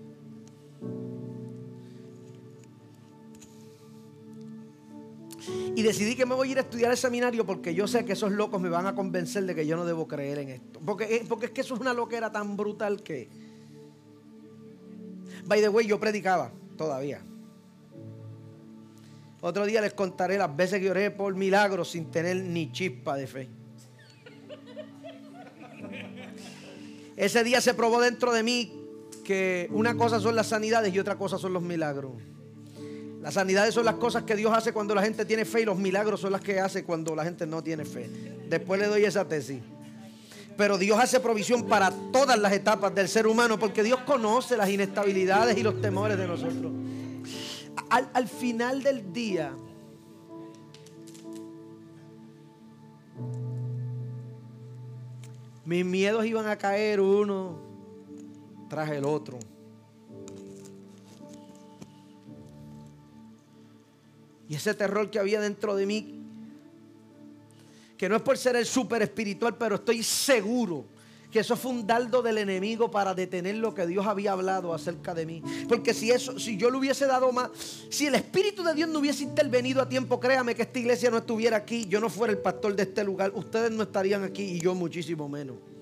[5.76, 8.14] Y decidí que me voy a ir a estudiar el seminario porque yo sé que
[8.14, 10.80] esos locos me van a convencer de que yo no debo creer en esto.
[10.86, 13.28] Porque, porque es que eso es una loquera tan brutal que...
[15.46, 17.22] By the way, yo predicaba todavía.
[19.42, 23.28] Otro día les contaré las veces que oré por milagros sin tener ni chispa de
[23.28, 23.50] fe.
[27.18, 28.72] Ese día se probó dentro de mí
[29.24, 32.14] que una cosa son las sanidades y otra cosa son los milagros.
[33.24, 35.78] Las sanidades son las cosas que Dios hace cuando la gente tiene fe y los
[35.78, 38.10] milagros son las que hace cuando la gente no tiene fe.
[38.50, 39.62] Después le doy esa tesis.
[40.58, 44.70] Pero Dios hace provisión para todas las etapas del ser humano porque Dios conoce las
[44.70, 46.74] inestabilidades y los temores de nosotros.
[47.90, 49.54] Al, al final del día,
[55.64, 57.58] mis miedos iban a caer uno
[58.70, 59.40] tras el otro.
[64.54, 66.14] Y ese terror que había dentro de mí
[67.98, 70.86] que no es por ser el súper espiritual, pero estoy seguro
[71.32, 75.16] que eso fue un dardo del enemigo para detener lo que Dios había hablado acerca
[75.16, 75.42] de mí.
[75.68, 77.50] Porque si eso, si yo le hubiese dado más,
[77.90, 81.18] si el Espíritu de Dios no hubiese intervenido a tiempo, créame que esta iglesia no
[81.18, 84.60] estuviera aquí, yo no fuera el pastor de este lugar, ustedes no estarían aquí y
[84.60, 85.73] yo muchísimo menos.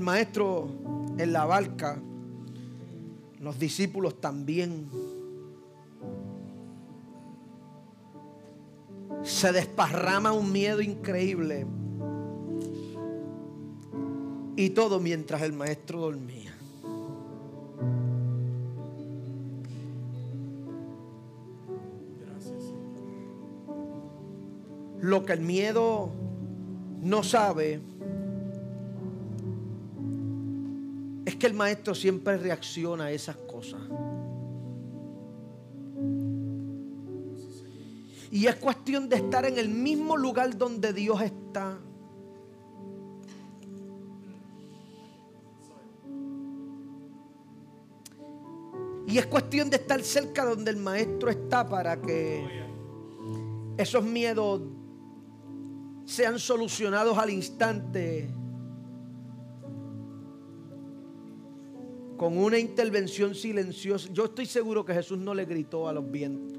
[0.00, 0.66] El maestro
[1.18, 2.00] en la barca
[3.38, 4.88] los discípulos también.
[9.22, 11.66] Se desparrama un miedo increíble.
[14.56, 16.54] Y todo mientras el maestro dormía.
[25.02, 26.08] Lo que el miedo
[27.02, 27.82] no sabe
[31.40, 33.80] que el maestro siempre reacciona a esas cosas.
[38.30, 41.78] Y es cuestión de estar en el mismo lugar donde Dios está.
[49.08, 52.46] Y es cuestión de estar cerca donde el maestro está para que
[53.76, 54.62] esos miedos
[56.04, 58.32] sean solucionados al instante
[62.20, 64.10] con una intervención silenciosa.
[64.12, 66.58] Yo estoy seguro que Jesús no le gritó a los vientos.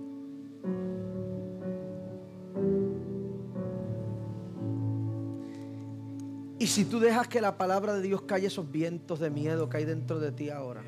[6.57, 9.77] Y si tú dejas que la palabra de Dios calle esos vientos de miedo que
[9.77, 10.83] hay dentro de ti ahora.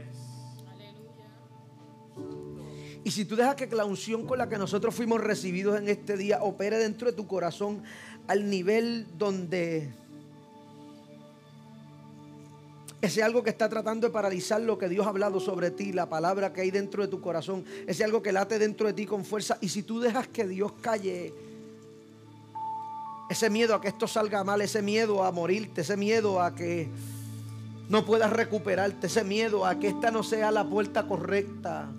[3.03, 6.17] Y si tú dejas que la unción con la que nosotros fuimos recibidos en este
[6.17, 7.83] día opere dentro de tu corazón
[8.25, 9.93] al nivel donde
[13.03, 16.07] ese algo que está tratando de paralizar lo que Dios ha hablado sobre ti, la
[16.07, 19.25] palabra que hay dentro de tu corazón, ese algo que late dentro de ti con
[19.25, 19.57] fuerza.
[19.59, 21.33] Y si tú dejas que Dios calle
[23.29, 26.87] ese miedo a que esto salga mal, ese miedo a morirte, ese miedo a que
[27.89, 31.89] no puedas recuperarte, ese miedo a que esta no sea la puerta correcta.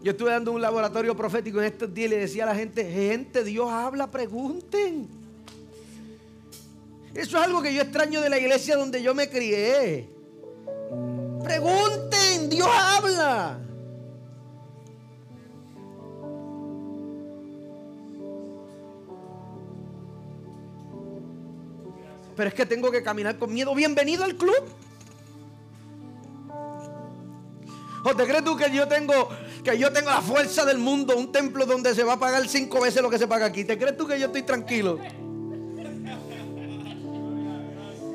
[0.00, 2.84] Yo estuve dando un laboratorio profético en estos días y le decía a la gente,
[2.84, 5.21] gente, Dios habla, pregunten.
[7.14, 10.08] Eso es algo que yo extraño de la iglesia donde yo me crié.
[11.42, 13.58] Pregunten, Dios habla.
[22.34, 23.74] Pero es que tengo que caminar con miedo.
[23.74, 24.64] Bienvenido al club.
[28.04, 29.28] ¿O te crees tú que yo tengo
[29.62, 32.80] que yo tengo la fuerza del mundo, un templo donde se va a pagar cinco
[32.80, 33.64] veces lo que se paga aquí?
[33.64, 34.98] ¿Te crees tú que yo estoy tranquilo?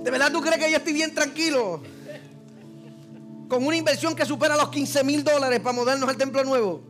[0.08, 1.82] ¿De verdad tú crees que yo estoy bien tranquilo?
[3.50, 6.82] Con una inversión que supera los 15 mil dólares para movernos al templo nuevo.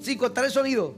[0.00, 0.94] Sin contar el sonido.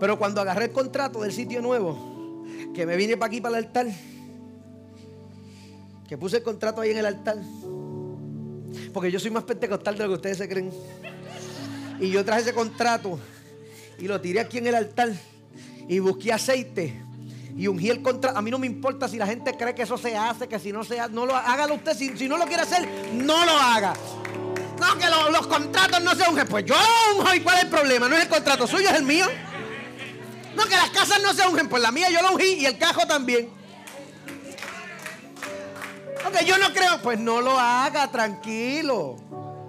[0.00, 2.44] Pero cuando agarré el contrato del sitio nuevo,
[2.74, 3.86] que me vine para aquí, para el altar,
[6.08, 7.36] que puse el contrato ahí en el altar,
[8.92, 10.70] porque yo soy más pentecostal de lo que ustedes se creen.
[12.00, 13.18] Y yo traje ese contrato
[13.98, 15.12] y lo tiré aquí en el altar
[15.88, 17.06] y busqué aceite
[17.56, 18.38] y ungí el contrato.
[18.38, 20.72] A mí no me importa si la gente cree que eso se hace, que si
[20.72, 21.96] no se hace, no lo hágalo usted.
[21.96, 23.94] Si, no lo quiere hacer, no lo haga.
[24.78, 26.46] No, que los contratos no se ungen.
[26.46, 28.08] Pues yo lo unjo y cuál es el problema.
[28.08, 29.24] No es el contrato suyo, es el mío.
[30.54, 31.68] No, que las casas no se ungen.
[31.68, 33.55] Pues la mía yo lo ungí y el cajo también.
[36.26, 37.00] Ok, yo no creo.
[37.02, 39.16] Pues no lo haga, tranquilo.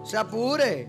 [0.03, 0.87] Se apure.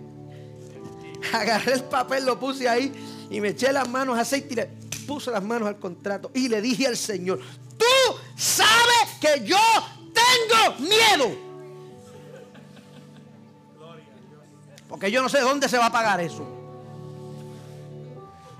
[1.33, 2.93] Agarré el papel, lo puse ahí
[3.31, 4.66] y me eché las manos aceite y le
[5.07, 6.31] puse las manos al contrato.
[6.35, 7.41] Y le dije al Señor,
[7.77, 9.59] tú sabes que yo
[10.14, 11.37] tengo miedo.
[14.89, 16.47] Porque yo no sé dónde se va a pagar eso.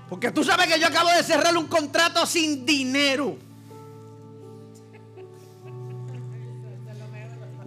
[0.09, 3.48] Porque tú sabes que yo acabo de cerrar un contrato sin dinero.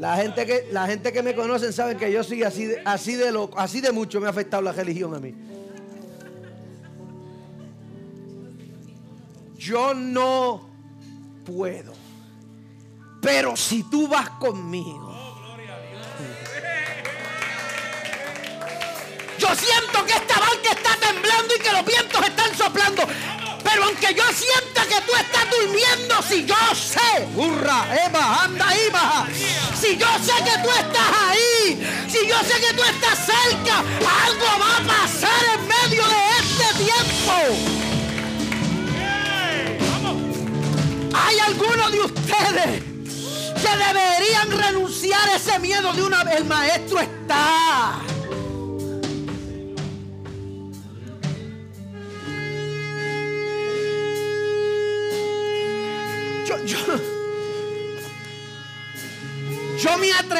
[0.02, 3.30] La gente que, la gente que me conocen sabe que yo soy así así de
[3.30, 5.32] loco, así de mucho me ha afectado la religión a mí.
[9.56, 10.68] Yo no
[11.44, 11.92] puedo.
[13.20, 15.14] Pero si tú vas conmigo.
[19.38, 23.02] Yo siento que esta barca está temblando y que los vientos están soplando.
[23.72, 28.90] Pero aunque yo sienta que tú estás durmiendo, si yo sé, hurra, Eva, anda ahí,
[28.92, 29.26] baja.
[29.80, 34.44] Si yo sé que tú estás ahí, si yo sé que tú estás cerca, algo
[34.60, 37.32] va a pasar en medio de este tiempo.
[41.14, 42.82] Hay algunos de ustedes
[43.62, 46.36] que deberían renunciar a ese miedo de una vez.
[46.36, 48.02] El maestro está.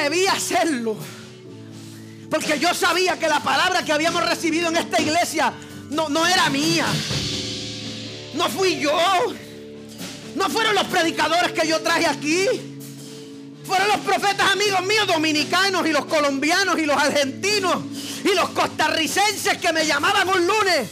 [0.03, 0.97] Yo, me atreví a hacerlo.
[2.31, 5.53] Porque yo sabía que la palabra que habíamos recibido en esta iglesia
[5.91, 6.87] no, no era mía.
[8.35, 8.93] No fui yo.
[10.35, 12.47] No fueron los predicadores que yo traje aquí.
[13.65, 17.79] Fueron los profetas amigos míos dominicanos y los colombianos y los argentinos
[18.25, 20.89] y los costarricenses que me llamaban un lunes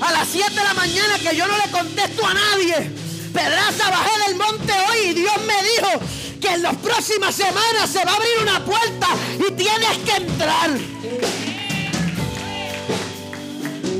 [0.00, 2.90] a las 7 de la mañana que yo no le contesto a nadie.
[3.32, 8.04] Pedraza, bajé del monte hoy y Dios me dijo que en las próximas semanas se
[8.04, 10.70] va a abrir una puerta y tienes que entrar.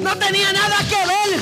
[0.01, 1.41] No tenía nada que ver.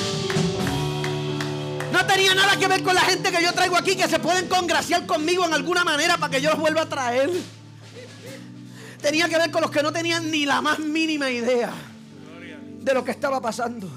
[1.92, 4.48] No tenía nada que ver con la gente que yo traigo aquí que se pueden
[4.48, 7.30] congraciar conmigo en alguna manera para que yo los vuelva a traer.
[9.00, 11.72] Tenía que ver con los que no tenían ni la más mínima idea
[12.80, 13.90] de lo que estaba pasando.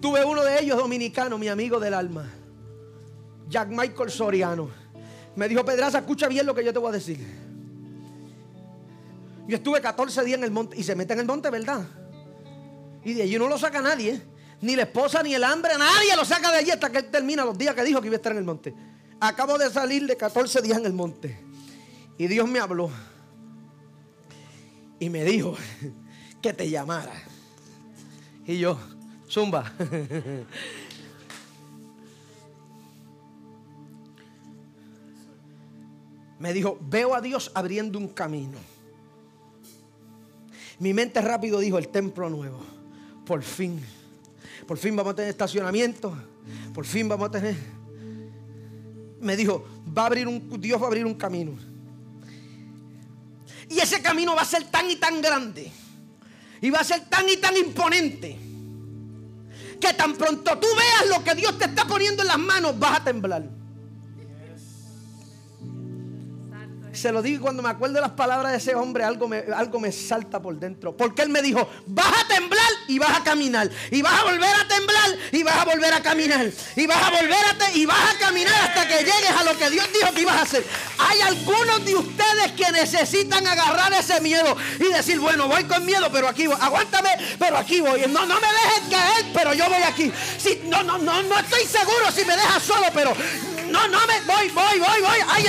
[0.00, 2.28] Tuve uno de ellos dominicano, mi amigo del alma,
[3.52, 4.70] Jack Michael Soriano.
[5.36, 7.18] Me dijo, Pedraza, escucha bien lo que yo te voy a decir.
[9.46, 11.86] Yo estuve 14 días en el monte y se mete en el monte, ¿verdad?
[13.04, 14.20] Y de allí no lo saca nadie.
[14.62, 17.44] Ni la esposa, ni el hambre, nadie lo saca de allí hasta que él termina
[17.44, 18.74] los días que dijo que iba a estar en el monte.
[19.20, 21.38] Acabo de salir de 14 días en el monte.
[22.16, 22.90] Y Dios me habló.
[24.98, 25.56] Y me dijo
[26.42, 27.12] que te llamara.
[28.46, 28.78] Y yo,
[29.28, 29.72] Zumba.
[36.42, 38.58] Me dijo, veo a Dios abriendo un camino.
[40.80, 42.58] Mi mente rápido dijo, el templo nuevo.
[43.24, 43.80] Por fin.
[44.66, 46.12] Por fin vamos a tener estacionamiento.
[46.74, 47.54] Por fin vamos a tener...
[49.20, 49.64] Me dijo,
[49.96, 51.52] va a abrir un, Dios va a abrir un camino.
[53.68, 55.70] Y ese camino va a ser tan y tan grande.
[56.60, 58.36] Y va a ser tan y tan imponente
[59.80, 62.98] que tan pronto tú veas lo que Dios te está poniendo en las manos, vas
[62.98, 63.61] a temblar.
[66.92, 69.80] Se lo digo cuando me acuerdo de las palabras de ese hombre, algo me, algo
[69.80, 70.96] me salta por dentro.
[70.96, 73.70] Porque él me dijo, vas a temblar y vas a caminar.
[73.90, 76.50] Y vas a volver a temblar y vas a volver a caminar.
[76.76, 79.70] Y vas a volver a y vas a caminar hasta que llegues a lo que
[79.70, 80.64] Dios dijo que ibas a hacer.
[80.98, 86.08] Hay algunos de ustedes que necesitan agarrar ese miedo y decir, bueno, voy con miedo,
[86.12, 86.56] pero aquí voy.
[86.60, 88.02] Aguántame, pero aquí voy.
[88.02, 90.12] No, no me dejes caer, pero yo voy aquí.
[90.64, 93.14] No, no, no, no estoy seguro si me dejas solo, pero
[93.70, 95.18] no, no me voy, voy, voy, voy.
[95.28, 95.46] Hay,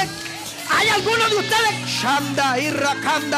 [0.75, 2.95] hay algunos de ustedes, Shanda, Irra,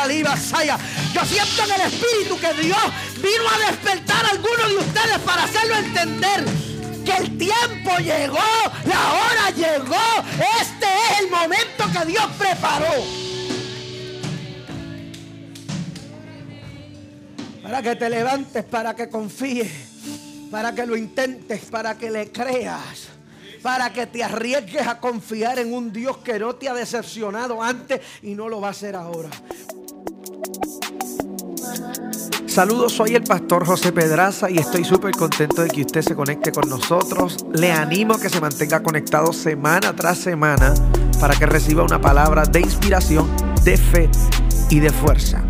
[0.08, 0.78] Liba, Saya.
[1.14, 2.78] Yo siento en el Espíritu que Dios
[3.18, 6.45] vino a despertar a algunos de ustedes para hacerlo entender
[7.06, 8.40] que el tiempo llegó,
[8.86, 10.24] la hora llegó.
[10.62, 13.26] Este es el momento que Dios preparó.
[17.62, 19.72] Para que te levantes, para que confíes,
[20.52, 23.15] para que lo intentes, para que le creas
[23.66, 28.00] para que te arriesgues a confiar en un Dios que no te ha decepcionado antes
[28.22, 29.32] y no lo va a hacer ahora.
[32.46, 36.52] Saludos, soy el pastor José Pedraza y estoy súper contento de que usted se conecte
[36.52, 37.38] con nosotros.
[37.54, 40.76] Le animo a que se mantenga conectado semana tras semana
[41.20, 43.28] para que reciba una palabra de inspiración,
[43.64, 44.12] de fe
[44.70, 45.44] y de fuerza.